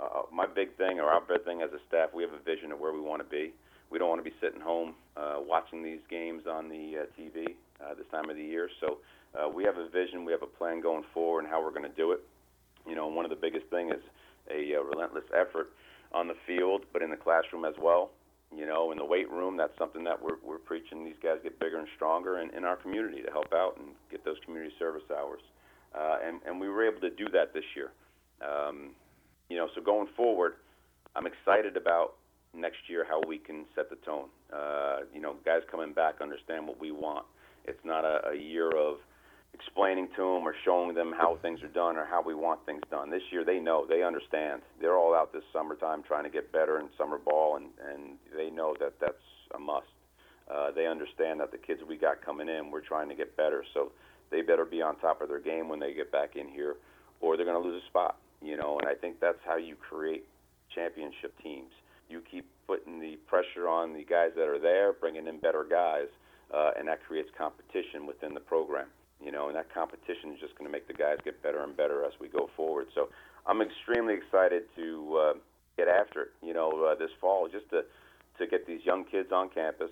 uh, 0.00 0.22
my 0.32 0.46
big 0.46 0.76
thing, 0.76 1.00
or 1.00 1.04
our 1.08 1.20
big 1.20 1.44
thing 1.44 1.62
as 1.62 1.70
a 1.72 1.80
staff, 1.88 2.10
we 2.14 2.22
have 2.22 2.32
a 2.32 2.42
vision 2.44 2.72
of 2.72 2.78
where 2.78 2.92
we 2.92 3.00
want 3.00 3.22
to 3.22 3.28
be. 3.28 3.52
We 3.90 3.98
don't 3.98 4.08
want 4.08 4.22
to 4.24 4.28
be 4.28 4.36
sitting 4.40 4.60
home 4.60 4.94
uh, 5.16 5.36
watching 5.38 5.82
these 5.82 6.00
games 6.10 6.42
on 6.50 6.68
the 6.68 7.02
uh, 7.02 7.20
TV 7.20 7.54
uh, 7.80 7.94
this 7.94 8.06
time 8.10 8.28
of 8.28 8.36
the 8.36 8.42
year. 8.42 8.68
So 8.80 8.98
uh, 9.38 9.48
we 9.48 9.64
have 9.64 9.76
a 9.76 9.88
vision, 9.88 10.24
we 10.24 10.32
have 10.32 10.42
a 10.42 10.46
plan 10.58 10.80
going 10.80 11.04
forward, 11.14 11.40
and 11.44 11.48
how 11.48 11.62
we're 11.62 11.70
going 11.70 11.88
to 11.88 11.96
do 11.96 12.12
it. 12.12 12.20
You 12.86 12.94
know, 12.94 13.06
one 13.06 13.24
of 13.24 13.30
the 13.30 13.36
biggest 13.36 13.66
things 13.70 13.92
is 13.92 14.02
a 14.50 14.76
uh, 14.78 14.82
relentless 14.82 15.24
effort 15.34 15.70
on 16.12 16.28
the 16.28 16.34
field, 16.46 16.82
but 16.92 17.02
in 17.02 17.10
the 17.10 17.16
classroom 17.16 17.64
as 17.64 17.74
well 17.80 18.10
you 18.56 18.66
know, 18.66 18.92
in 18.92 18.98
the 18.98 19.04
weight 19.04 19.30
room, 19.30 19.56
that's 19.56 19.76
something 19.78 20.04
that 20.04 20.20
we're, 20.20 20.38
we're 20.44 20.58
preaching. 20.58 21.04
These 21.04 21.20
guys 21.22 21.38
get 21.42 21.60
bigger 21.60 21.78
and 21.78 21.88
stronger 21.96 22.38
in, 22.38 22.50
in 22.50 22.64
our 22.64 22.76
community 22.76 23.22
to 23.22 23.30
help 23.30 23.52
out 23.52 23.76
and 23.78 23.88
get 24.10 24.24
those 24.24 24.36
community 24.44 24.72
service 24.78 25.02
hours. 25.16 25.40
Uh, 25.94 26.16
and, 26.26 26.40
and 26.46 26.60
we 26.60 26.68
were 26.68 26.86
able 26.86 27.00
to 27.00 27.10
do 27.10 27.28
that 27.32 27.52
this 27.52 27.64
year. 27.74 27.90
Um, 28.40 28.90
you 29.48 29.56
know, 29.56 29.68
so 29.74 29.80
going 29.80 30.08
forward, 30.16 30.54
I'm 31.14 31.26
excited 31.26 31.76
about 31.76 32.14
next 32.54 32.88
year 32.88 33.04
how 33.08 33.20
we 33.26 33.38
can 33.38 33.64
set 33.74 33.90
the 33.90 33.96
tone. 33.96 34.28
Uh, 34.52 35.00
you 35.14 35.20
know, 35.20 35.36
guys 35.44 35.60
coming 35.70 35.92
back 35.92 36.16
understand 36.20 36.66
what 36.66 36.80
we 36.80 36.90
want. 36.90 37.26
It's 37.64 37.84
not 37.84 38.04
a, 38.04 38.30
a 38.30 38.36
year 38.36 38.70
of– 38.70 38.96
explaining 39.54 40.08
to 40.16 40.22
them 40.22 40.46
or 40.46 40.54
showing 40.64 40.94
them 40.94 41.12
how 41.16 41.38
things 41.42 41.62
are 41.62 41.68
done 41.68 41.96
or 41.96 42.04
how 42.04 42.22
we 42.22 42.34
want 42.34 42.64
things 42.66 42.82
done. 42.90 43.10
This 43.10 43.22
year, 43.30 43.44
they 43.44 43.58
know, 43.58 43.86
they 43.88 44.02
understand. 44.02 44.62
They're 44.80 44.96
all 44.96 45.14
out 45.14 45.32
this 45.32 45.42
summertime 45.52 46.02
trying 46.02 46.24
to 46.24 46.30
get 46.30 46.52
better 46.52 46.78
in 46.78 46.88
summer 46.98 47.18
ball, 47.18 47.56
and 47.56 47.66
and 47.92 48.18
they 48.36 48.50
know 48.50 48.74
that 48.80 48.94
that's 49.00 49.14
a 49.54 49.58
must. 49.58 49.86
Uh, 50.50 50.70
they 50.70 50.86
understand 50.86 51.40
that 51.40 51.50
the 51.50 51.58
kids 51.58 51.80
we 51.88 51.96
got 51.96 52.24
coming 52.24 52.48
in, 52.48 52.70
we're 52.70 52.80
trying 52.80 53.08
to 53.08 53.14
get 53.14 53.36
better, 53.36 53.64
so 53.74 53.90
they 54.30 54.42
better 54.42 54.64
be 54.64 54.80
on 54.80 54.96
top 54.98 55.20
of 55.20 55.28
their 55.28 55.40
game 55.40 55.68
when 55.68 55.80
they 55.80 55.92
get 55.92 56.12
back 56.12 56.36
in 56.36 56.48
here, 56.48 56.76
or 57.20 57.36
they're 57.36 57.46
going 57.46 57.60
to 57.60 57.68
lose 57.68 57.82
a 57.82 57.86
spot. 57.86 58.16
You 58.42 58.56
know, 58.56 58.78
and 58.78 58.88
I 58.88 58.94
think 58.94 59.18
that's 59.20 59.40
how 59.44 59.56
you 59.56 59.74
create 59.76 60.24
championship 60.74 61.34
teams. 61.42 61.72
You 62.08 62.22
keep 62.30 62.46
putting 62.66 63.00
the 63.00 63.16
pressure 63.26 63.68
on 63.68 63.92
the 63.92 64.04
guys 64.04 64.30
that 64.36 64.46
are 64.46 64.60
there, 64.60 64.92
bringing 64.92 65.26
in 65.26 65.40
better 65.40 65.66
guys, 65.68 66.06
uh, 66.54 66.70
and 66.78 66.86
that 66.86 67.04
creates 67.04 67.30
competition 67.36 68.06
within 68.06 68.34
the 68.34 68.40
program 68.40 68.86
you 69.22 69.32
know, 69.32 69.48
and 69.48 69.56
that 69.56 69.72
competition 69.72 70.32
is 70.32 70.40
just 70.40 70.56
going 70.56 70.68
to 70.68 70.72
make 70.72 70.86
the 70.88 70.94
guys 70.94 71.18
get 71.24 71.42
better 71.42 71.62
and 71.62 71.76
better 71.76 72.04
as 72.04 72.12
we 72.20 72.28
go 72.28 72.50
forward. 72.56 72.86
So 72.94 73.08
I'm 73.46 73.62
extremely 73.62 74.14
excited 74.14 74.64
to 74.76 75.16
uh, 75.16 75.32
get 75.76 75.88
after 75.88 76.22
it, 76.22 76.30
you 76.42 76.54
know, 76.54 76.86
uh, 76.90 76.94
this 76.94 77.10
fall, 77.20 77.48
just 77.48 77.68
to 77.70 77.82
to 78.38 78.46
get 78.46 78.66
these 78.66 78.80
young 78.84 79.04
kids 79.04 79.32
on 79.32 79.48
campus, 79.48 79.90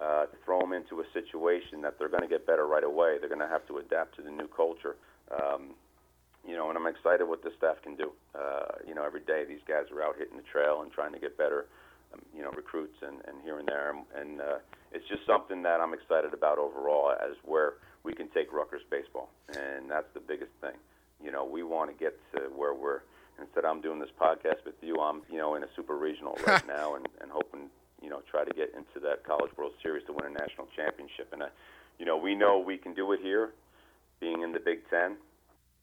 uh, 0.00 0.24
throw 0.46 0.60
them 0.60 0.72
into 0.72 1.00
a 1.00 1.04
situation 1.12 1.82
that 1.82 1.98
they're 1.98 2.08
going 2.08 2.22
to 2.22 2.28
get 2.28 2.46
better 2.46 2.66
right 2.66 2.84
away. 2.84 3.16
They're 3.20 3.28
going 3.28 3.44
to 3.44 3.52
have 3.52 3.66
to 3.68 3.78
adapt 3.78 4.16
to 4.16 4.22
the 4.22 4.30
new 4.30 4.48
culture. 4.48 4.96
Um, 5.30 5.74
you 6.48 6.56
know, 6.56 6.70
and 6.70 6.78
I'm 6.78 6.86
excited 6.86 7.28
what 7.28 7.44
this 7.44 7.52
staff 7.58 7.76
can 7.82 7.94
do. 7.94 8.12
Uh, 8.34 8.80
you 8.88 8.94
know, 8.94 9.04
every 9.04 9.20
day 9.20 9.44
these 9.46 9.60
guys 9.68 9.84
are 9.92 10.02
out 10.02 10.16
hitting 10.16 10.36
the 10.36 10.48
trail 10.50 10.80
and 10.82 10.90
trying 10.90 11.12
to 11.12 11.20
get 11.20 11.36
better. 11.36 11.66
Um, 12.12 12.20
you 12.34 12.42
know, 12.42 12.50
recruits 12.50 12.96
and, 13.00 13.20
and 13.28 13.40
here 13.42 13.58
and 13.58 13.68
there, 13.68 13.90
and, 13.90 14.04
and 14.16 14.40
uh, 14.40 14.58
it's 14.92 15.06
just 15.08 15.24
something 15.26 15.62
that 15.62 15.80
I'm 15.80 15.94
excited 15.94 16.34
about 16.34 16.58
overall 16.58 17.12
as 17.12 17.36
where 17.44 17.74
we 18.04 18.12
can 18.12 18.28
take 18.28 18.52
Rutgers 18.52 18.82
baseball, 18.90 19.30
and 19.56 19.90
that's 19.90 20.12
the 20.14 20.20
biggest 20.20 20.52
thing. 20.60 20.76
You 21.22 21.30
know, 21.30 21.44
we 21.44 21.62
want 21.62 21.90
to 21.90 21.96
get 21.96 22.18
to 22.34 22.50
where 22.56 22.74
we're 22.74 23.00
instead 23.40 23.64
I'm 23.64 23.80
doing 23.80 23.98
this 23.98 24.10
podcast 24.20 24.64
with 24.64 24.74
you, 24.80 24.96
I'm 25.00 25.22
you 25.30 25.38
know 25.38 25.54
in 25.54 25.62
a 25.62 25.68
super 25.74 25.96
regional 25.96 26.38
right 26.46 26.66
now 26.66 26.94
and, 26.94 27.08
and 27.20 27.30
hoping 27.30 27.68
you 28.02 28.10
know 28.10 28.22
try 28.30 28.44
to 28.44 28.54
get 28.54 28.74
into 28.74 29.00
that 29.06 29.24
College 29.24 29.50
World 29.56 29.72
Series 29.82 30.04
to 30.06 30.12
win 30.12 30.26
a 30.26 30.30
national 30.30 30.68
championship. 30.74 31.28
And 31.32 31.42
uh, 31.42 31.46
you 31.98 32.06
know 32.06 32.16
we 32.16 32.34
know 32.34 32.58
we 32.58 32.76
can 32.76 32.94
do 32.94 33.12
it 33.12 33.20
here, 33.22 33.50
being 34.20 34.42
in 34.42 34.52
the 34.52 34.60
Big 34.60 34.88
Ten. 34.90 35.16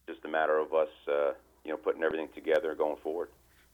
Just 0.08 0.26
a 0.26 0.28
matter 0.28 0.58
of 0.58 0.74
us, 0.74 0.90
uh, 1.08 1.34
you 1.64 1.72
know, 1.72 1.78
putting 1.78 2.02
everything 2.02 2.30
together 2.34 2.74
going 2.74 2.98
forward. 3.04 3.30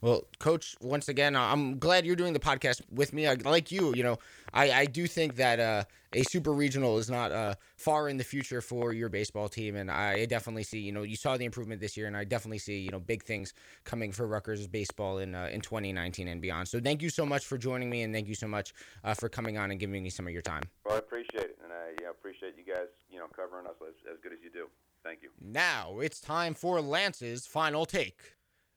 Well, 0.06 0.22
Coach, 0.38 0.76
once 0.82 1.10
again, 1.10 1.36
I'm 1.36 1.80
glad 1.80 2.06
you're 2.06 2.15
doing 2.15 2.34
the 2.34 2.39
podcast 2.39 2.80
with 2.91 3.12
me. 3.12 3.26
I, 3.26 3.34
like 3.34 3.72
you, 3.72 3.91
you 3.96 4.04
know, 4.04 4.20
I, 4.54 4.72
I 4.72 4.86
do 4.86 5.08
think 5.08 5.38
that 5.38 5.60
uh, 5.60 5.86
a 6.13 6.22
super 6.22 6.54
regional 6.54 7.00
is 7.00 7.10
not 7.10 7.32
uh, 7.32 7.56
far 7.76 8.08
in 8.08 8.18
the 8.18 8.24
future 8.24 8.62
for 8.62 8.94
your 8.94 9.10
baseball 9.10 9.50
team, 9.50 9.76
and 9.76 9.89
I 9.89 10.28
definitely 10.28 10.62
see, 10.62 10.78
you 10.78 10.91
know, 10.91 11.02
you 11.02 11.15
saw 11.15 11.38
the 11.38 11.46
improvement 11.46 11.82
this 11.82 11.98
year, 11.98 12.06
and 12.06 12.15
I 12.15 12.24
definitely 12.24 12.60
see, 12.60 12.78
you 12.78 12.91
know, 12.91 13.00
big 13.00 13.24
things 13.24 13.56
coming 13.84 14.12
for 14.12 14.28
Rutgers 14.28 14.68
baseball 14.68 15.18
in 15.18 15.34
uh, 15.34 15.50
in 15.52 15.62
2019 15.62 16.28
and 16.28 16.39
beyond. 16.39 16.68
So 16.68 16.80
thank 16.80 17.02
you 17.02 17.10
so 17.10 17.26
much 17.26 17.44
for 17.44 17.58
joining 17.58 17.89
me, 17.89 18.04
and 18.04 18.13
thank 18.13 18.28
you 18.28 18.36
so 18.36 18.48
much 18.48 18.76
uh, 19.04 19.15
for 19.15 19.28
coming 19.28 19.58
on 19.58 19.72
and 19.72 19.80
giving 19.80 20.04
me 20.04 20.12
some 20.12 20.28
of 20.28 20.34
your 20.34 20.44
time. 20.44 20.65
Well, 20.86 20.94
I 20.94 21.00
appreciate 21.00 21.46
it, 21.46 21.58
and 21.63 21.74
I 21.74 22.00
yeah, 22.00 22.12
appreciate 22.12 22.54
you 22.60 22.72
guys, 22.72 22.89
you 23.10 23.18
know, 23.18 23.26
covering 23.36 23.65
us 23.65 23.74
as, 23.82 23.96
as 24.13 24.20
good 24.22 24.34
as 24.34 24.39
you 24.44 24.52
do. 24.52 24.68
Thank 25.04 25.24
you. 25.24 25.30
Now 25.41 25.98
it's 26.00 26.20
time 26.20 26.54
for 26.54 26.80
Lance's 26.80 27.48
final 27.48 27.88
take. 27.88 28.35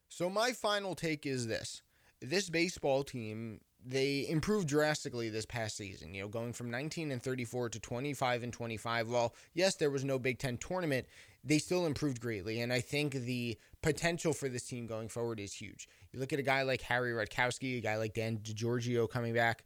So 0.09 0.29
my 0.29 0.53
final 0.53 0.95
take 0.95 1.27
is 1.27 1.47
this. 1.47 1.83
This 2.21 2.51
baseball 2.51 3.05
team, 3.05 3.61
they 3.85 4.27
improved 4.29 4.69
drastically 4.69 5.29
this 5.29 5.47
past 5.47 5.77
season, 5.77 6.15
you 6.15 6.23
know, 6.23 6.29
going 6.29 6.53
from 6.53 6.71
19 6.71 7.13
and 7.13 7.23
34 7.23 7.69
to 7.71 7.79
25 7.79 8.43
and 8.43 8.53
25. 8.53 9.09
Well, 9.09 9.35
yes, 9.55 9.77
there 9.77 9.91
was 9.91 10.05
no 10.05 10.19
Big 10.19 10.39
10 10.39 10.59
tournament, 10.59 11.07
they 11.45 11.59
still 11.59 11.87
improved 11.87 12.21
greatly 12.21 12.61
and 12.61 12.73
I 12.73 12.81
think 12.81 13.13
the 13.13 13.57
potential 13.83 14.33
for 14.33 14.49
this 14.49 14.65
team 14.65 14.87
going 14.87 15.09
forward 15.09 15.39
is 15.39 15.53
huge. 15.53 15.89
You 16.13 16.19
look 16.19 16.33
at 16.33 16.41
a 16.41 16.43
guy 16.43 16.63
like 16.63 16.83
Harry 16.83 17.13
Rutkowski, 17.13 17.79
a 17.79 17.81
guy 17.81 17.97
like 17.97 18.15
Dan 18.15 18.39
DiGiorgio 18.39 19.09
coming 19.09 19.35
back, 19.35 19.65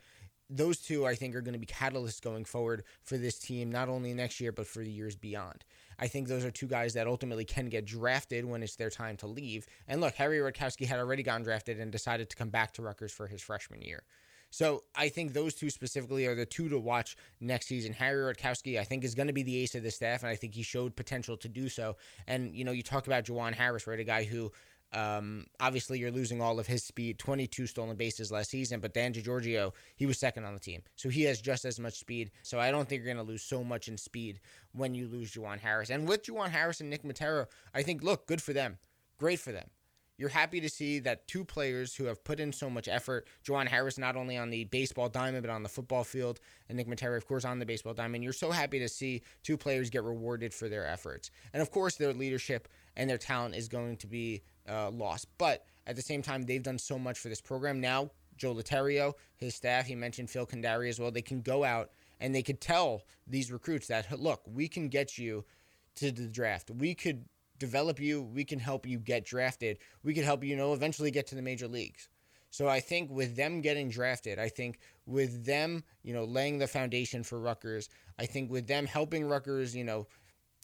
those 0.50 0.78
two 0.78 1.06
I 1.06 1.14
think 1.14 1.34
are 1.34 1.40
going 1.40 1.54
to 1.54 1.58
be 1.58 1.66
catalysts 1.66 2.20
going 2.20 2.44
forward 2.44 2.84
for 3.02 3.16
this 3.16 3.38
team, 3.38 3.72
not 3.72 3.88
only 3.88 4.12
next 4.12 4.40
year, 4.40 4.52
but 4.52 4.66
for 4.66 4.80
the 4.80 4.90
years 4.90 5.16
beyond. 5.16 5.64
I 6.02 6.08
think 6.08 6.26
those 6.26 6.44
are 6.44 6.50
two 6.50 6.66
guys 6.66 6.94
that 6.94 7.06
ultimately 7.06 7.44
can 7.44 7.68
get 7.68 7.84
drafted 7.84 8.44
when 8.44 8.64
it's 8.64 8.74
their 8.74 8.90
time 8.90 9.16
to 9.18 9.28
leave. 9.28 9.66
And 9.86 10.00
look, 10.00 10.14
Harry 10.14 10.38
Rutkowski 10.38 10.84
had 10.84 10.98
already 10.98 11.22
gotten 11.22 11.44
drafted 11.44 11.78
and 11.78 11.92
decided 11.92 12.28
to 12.30 12.34
come 12.34 12.48
back 12.48 12.72
to 12.72 12.82
Rutgers 12.82 13.12
for 13.12 13.28
his 13.28 13.40
freshman 13.40 13.82
year. 13.82 14.02
So 14.50 14.82
I 14.96 15.08
think 15.10 15.32
those 15.32 15.54
two 15.54 15.70
specifically 15.70 16.26
are 16.26 16.34
the 16.34 16.44
two 16.44 16.68
to 16.70 16.78
watch 16.80 17.16
next 17.40 17.68
season. 17.68 17.92
Harry 17.92 18.34
Rutkowski, 18.34 18.80
I 18.80 18.84
think, 18.84 19.04
is 19.04 19.14
going 19.14 19.28
to 19.28 19.32
be 19.32 19.44
the 19.44 19.56
ace 19.56 19.76
of 19.76 19.84
the 19.84 19.92
staff, 19.92 20.24
and 20.24 20.30
I 20.30 20.34
think 20.34 20.54
he 20.54 20.64
showed 20.64 20.96
potential 20.96 21.36
to 21.36 21.48
do 21.48 21.68
so. 21.68 21.96
And, 22.26 22.52
you 22.52 22.64
know, 22.64 22.72
you 22.72 22.82
talk 22.82 23.06
about 23.06 23.24
Jawuan 23.24 23.54
Harris, 23.54 23.86
right? 23.86 24.00
A 24.00 24.04
guy 24.04 24.24
who 24.24 24.50
um, 24.92 25.46
obviously, 25.58 25.98
you're 25.98 26.10
losing 26.10 26.42
all 26.42 26.58
of 26.58 26.66
his 26.66 26.84
speed. 26.84 27.18
22 27.18 27.66
stolen 27.66 27.96
bases 27.96 28.30
last 28.30 28.50
season, 28.50 28.80
but 28.80 28.92
Dan 28.92 29.12
Giorgio, 29.12 29.72
he 29.96 30.06
was 30.06 30.18
second 30.18 30.44
on 30.44 30.54
the 30.54 30.60
team, 30.60 30.82
so 30.96 31.08
he 31.08 31.22
has 31.22 31.40
just 31.40 31.64
as 31.64 31.80
much 31.80 31.98
speed. 31.98 32.30
So 32.42 32.60
I 32.60 32.70
don't 32.70 32.88
think 32.88 33.02
you're 33.02 33.14
going 33.14 33.24
to 33.24 33.30
lose 33.30 33.42
so 33.42 33.64
much 33.64 33.88
in 33.88 33.96
speed 33.96 34.40
when 34.72 34.94
you 34.94 35.08
lose 35.08 35.32
Jawuan 35.32 35.58
Harris. 35.58 35.90
And 35.90 36.06
with 36.06 36.24
Jawuan 36.24 36.50
Harris 36.50 36.80
and 36.80 36.90
Nick 36.90 37.04
Matera, 37.04 37.46
I 37.74 37.82
think 37.82 38.02
look 38.02 38.26
good 38.26 38.42
for 38.42 38.52
them, 38.52 38.78
great 39.18 39.38
for 39.38 39.52
them. 39.52 39.68
You're 40.18 40.28
happy 40.28 40.60
to 40.60 40.68
see 40.68 40.98
that 41.00 41.26
two 41.26 41.44
players 41.44 41.96
who 41.96 42.04
have 42.04 42.22
put 42.22 42.38
in 42.38 42.52
so 42.52 42.68
much 42.68 42.86
effort, 42.86 43.26
Jawuan 43.44 43.66
Harris 43.66 43.98
not 43.98 44.14
only 44.14 44.36
on 44.36 44.50
the 44.50 44.64
baseball 44.64 45.08
diamond 45.08 45.42
but 45.42 45.50
on 45.50 45.62
the 45.62 45.68
football 45.68 46.04
field, 46.04 46.38
and 46.68 46.76
Nick 46.76 46.86
Matera, 46.86 47.16
of 47.16 47.26
course, 47.26 47.44
on 47.44 47.58
the 47.58 47.66
baseball 47.66 47.94
diamond. 47.94 48.22
You're 48.22 48.32
so 48.32 48.50
happy 48.50 48.78
to 48.78 48.88
see 48.88 49.22
two 49.42 49.56
players 49.56 49.90
get 49.90 50.04
rewarded 50.04 50.52
for 50.52 50.68
their 50.68 50.86
efforts, 50.86 51.30
and 51.52 51.62
of 51.62 51.70
course, 51.70 51.96
their 51.96 52.12
leadership 52.12 52.68
and 52.96 53.08
their 53.08 53.18
talent 53.18 53.54
is 53.54 53.68
going 53.68 53.96
to 53.96 54.06
be 54.06 54.42
uh, 54.68 54.90
loss. 54.90 55.24
But 55.38 55.64
at 55.86 55.96
the 55.96 56.02
same 56.02 56.22
time, 56.22 56.42
they've 56.42 56.62
done 56.62 56.78
so 56.78 56.98
much 56.98 57.18
for 57.18 57.28
this 57.28 57.40
program. 57.40 57.80
Now, 57.80 58.10
Joe 58.36 58.54
Litterio, 58.54 59.14
his 59.36 59.54
staff, 59.54 59.86
he 59.86 59.94
mentioned 59.94 60.30
Phil 60.30 60.46
Cundari 60.46 60.88
as 60.88 60.98
well. 60.98 61.10
They 61.10 61.22
can 61.22 61.42
go 61.42 61.64
out 61.64 61.90
and 62.20 62.34
they 62.34 62.42
could 62.42 62.60
tell 62.60 63.02
these 63.26 63.52
recruits 63.52 63.88
that, 63.88 64.20
look, 64.20 64.42
we 64.46 64.68
can 64.68 64.88
get 64.88 65.18
you 65.18 65.44
to 65.96 66.10
the 66.10 66.28
draft. 66.28 66.70
We 66.70 66.94
could 66.94 67.24
develop 67.58 68.00
you. 68.00 68.22
We 68.22 68.44
can 68.44 68.58
help 68.58 68.86
you 68.86 68.98
get 68.98 69.24
drafted. 69.24 69.78
We 70.02 70.14
could 70.14 70.24
help 70.24 70.42
you, 70.42 70.50
you 70.50 70.56
know, 70.56 70.72
eventually 70.72 71.10
get 71.10 71.26
to 71.28 71.34
the 71.34 71.42
major 71.42 71.68
leagues. 71.68 72.08
So 72.50 72.68
I 72.68 72.80
think 72.80 73.10
with 73.10 73.34
them 73.34 73.60
getting 73.60 73.88
drafted, 73.88 74.38
I 74.38 74.48
think 74.48 74.78
with 75.06 75.44
them, 75.46 75.84
you 76.02 76.12
know, 76.12 76.24
laying 76.24 76.58
the 76.58 76.66
foundation 76.66 77.22
for 77.22 77.40
Rutgers, 77.40 77.88
I 78.18 78.26
think 78.26 78.50
with 78.50 78.66
them 78.66 78.86
helping 78.86 79.24
Rutgers, 79.24 79.74
you 79.74 79.84
know, 79.84 80.06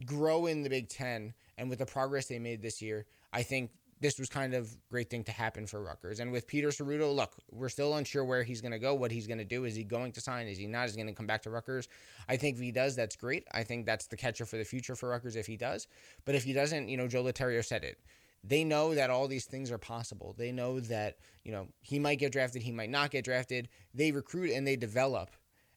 grow 0.04 0.46
in 0.46 0.62
the 0.62 0.70
Big 0.70 0.88
Ten 0.88 1.32
and 1.56 1.70
with 1.70 1.78
the 1.78 1.86
progress 1.86 2.26
they 2.26 2.38
made 2.38 2.62
this 2.62 2.82
year, 2.82 3.06
I 3.32 3.42
think 3.42 3.70
this 4.00 4.18
was 4.18 4.28
kind 4.28 4.54
of 4.54 4.76
great 4.90 5.10
thing 5.10 5.24
to 5.24 5.32
happen 5.32 5.66
for 5.66 5.82
Rutgers. 5.82 6.20
And 6.20 6.30
with 6.30 6.46
Peter 6.46 6.68
Serruto, 6.68 7.14
look, 7.14 7.34
we're 7.50 7.68
still 7.68 7.96
unsure 7.96 8.24
where 8.24 8.42
he's 8.42 8.60
going 8.60 8.72
to 8.72 8.78
go, 8.78 8.94
what 8.94 9.10
he's 9.10 9.26
going 9.26 9.38
to 9.38 9.44
do. 9.44 9.64
Is 9.64 9.74
he 9.74 9.84
going 9.84 10.12
to 10.12 10.20
sign? 10.20 10.46
Is 10.46 10.58
he 10.58 10.66
not? 10.66 10.86
Is 10.86 10.94
he 10.94 11.02
going 11.02 11.12
to 11.12 11.16
come 11.16 11.26
back 11.26 11.42
to 11.42 11.50
Rutgers? 11.50 11.88
I 12.28 12.36
think 12.36 12.56
if 12.56 12.62
he 12.62 12.70
does, 12.70 12.94
that's 12.94 13.16
great. 13.16 13.44
I 13.52 13.62
think 13.64 13.86
that's 13.86 14.06
the 14.06 14.16
catcher 14.16 14.44
for 14.44 14.56
the 14.56 14.64
future 14.64 14.94
for 14.94 15.08
Rutgers 15.08 15.36
if 15.36 15.46
he 15.46 15.56
does. 15.56 15.88
But 16.24 16.34
if 16.34 16.44
he 16.44 16.52
doesn't, 16.52 16.88
you 16.88 16.96
know, 16.96 17.08
Joe 17.08 17.24
Litterio 17.24 17.64
said 17.64 17.84
it. 17.84 17.98
They 18.44 18.62
know 18.62 18.94
that 18.94 19.10
all 19.10 19.26
these 19.26 19.46
things 19.46 19.72
are 19.72 19.78
possible. 19.78 20.34
They 20.38 20.52
know 20.52 20.78
that, 20.80 21.16
you 21.44 21.50
know, 21.50 21.66
he 21.80 21.98
might 21.98 22.20
get 22.20 22.32
drafted, 22.32 22.62
he 22.62 22.70
might 22.70 22.90
not 22.90 23.10
get 23.10 23.24
drafted. 23.24 23.68
They 23.94 24.12
recruit 24.12 24.52
and 24.52 24.66
they 24.66 24.76
develop 24.76 25.30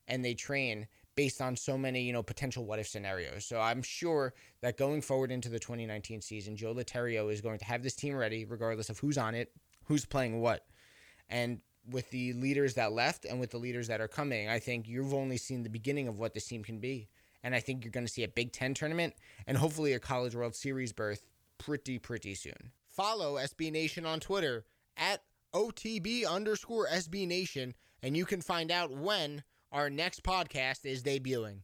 and 0.07 0.23
they 0.23 0.35
train 0.35 0.87
based 1.21 1.39
on 1.39 1.55
so 1.55 1.77
many, 1.77 2.01
you 2.01 2.11
know, 2.11 2.23
potential 2.23 2.65
what 2.65 2.79
if 2.79 2.87
scenarios. 2.87 3.45
So 3.45 3.61
I'm 3.61 3.83
sure 3.83 4.33
that 4.61 4.75
going 4.75 5.03
forward 5.03 5.31
into 5.31 5.49
the 5.49 5.59
2019 5.59 6.19
season, 6.19 6.55
Joe 6.55 6.73
Litterio 6.73 7.31
is 7.31 7.41
going 7.41 7.59
to 7.59 7.65
have 7.65 7.83
this 7.83 7.93
team 7.93 8.15
ready, 8.15 8.43
regardless 8.43 8.89
of 8.89 8.97
who's 8.97 9.19
on 9.19 9.35
it, 9.35 9.51
who's 9.83 10.03
playing 10.03 10.41
what. 10.41 10.65
And 11.29 11.59
with 11.87 12.09
the 12.09 12.33
leaders 12.33 12.73
that 12.73 12.91
left 12.91 13.25
and 13.25 13.39
with 13.39 13.51
the 13.51 13.59
leaders 13.59 13.87
that 13.87 14.01
are 14.01 14.07
coming, 14.07 14.49
I 14.49 14.57
think 14.57 14.87
you've 14.87 15.13
only 15.13 15.37
seen 15.37 15.61
the 15.61 15.69
beginning 15.69 16.07
of 16.07 16.17
what 16.17 16.33
this 16.33 16.47
team 16.47 16.63
can 16.63 16.79
be. 16.79 17.07
And 17.43 17.53
I 17.53 17.59
think 17.59 17.83
you're 17.83 17.91
going 17.91 18.07
to 18.07 18.11
see 18.11 18.23
a 18.23 18.27
Big 18.27 18.51
Ten 18.51 18.73
tournament 18.73 19.13
and 19.45 19.55
hopefully 19.55 19.93
a 19.93 19.99
College 19.99 20.33
World 20.33 20.55
Series 20.55 20.91
berth 20.91 21.27
pretty, 21.59 21.99
pretty 21.99 22.33
soon. 22.33 22.71
Follow 22.89 23.35
SB 23.35 23.71
Nation 23.71 24.07
on 24.07 24.19
Twitter 24.19 24.65
at 24.97 25.21
OTB 25.53 26.27
underscore 26.27 26.87
SB 26.87 27.27
Nation, 27.27 27.75
and 28.01 28.17
you 28.17 28.25
can 28.25 28.41
find 28.41 28.71
out 28.71 28.89
when 28.89 29.43
our 29.71 29.89
next 29.89 30.23
podcast 30.23 30.85
is 30.85 31.03
debuting. 31.03 31.61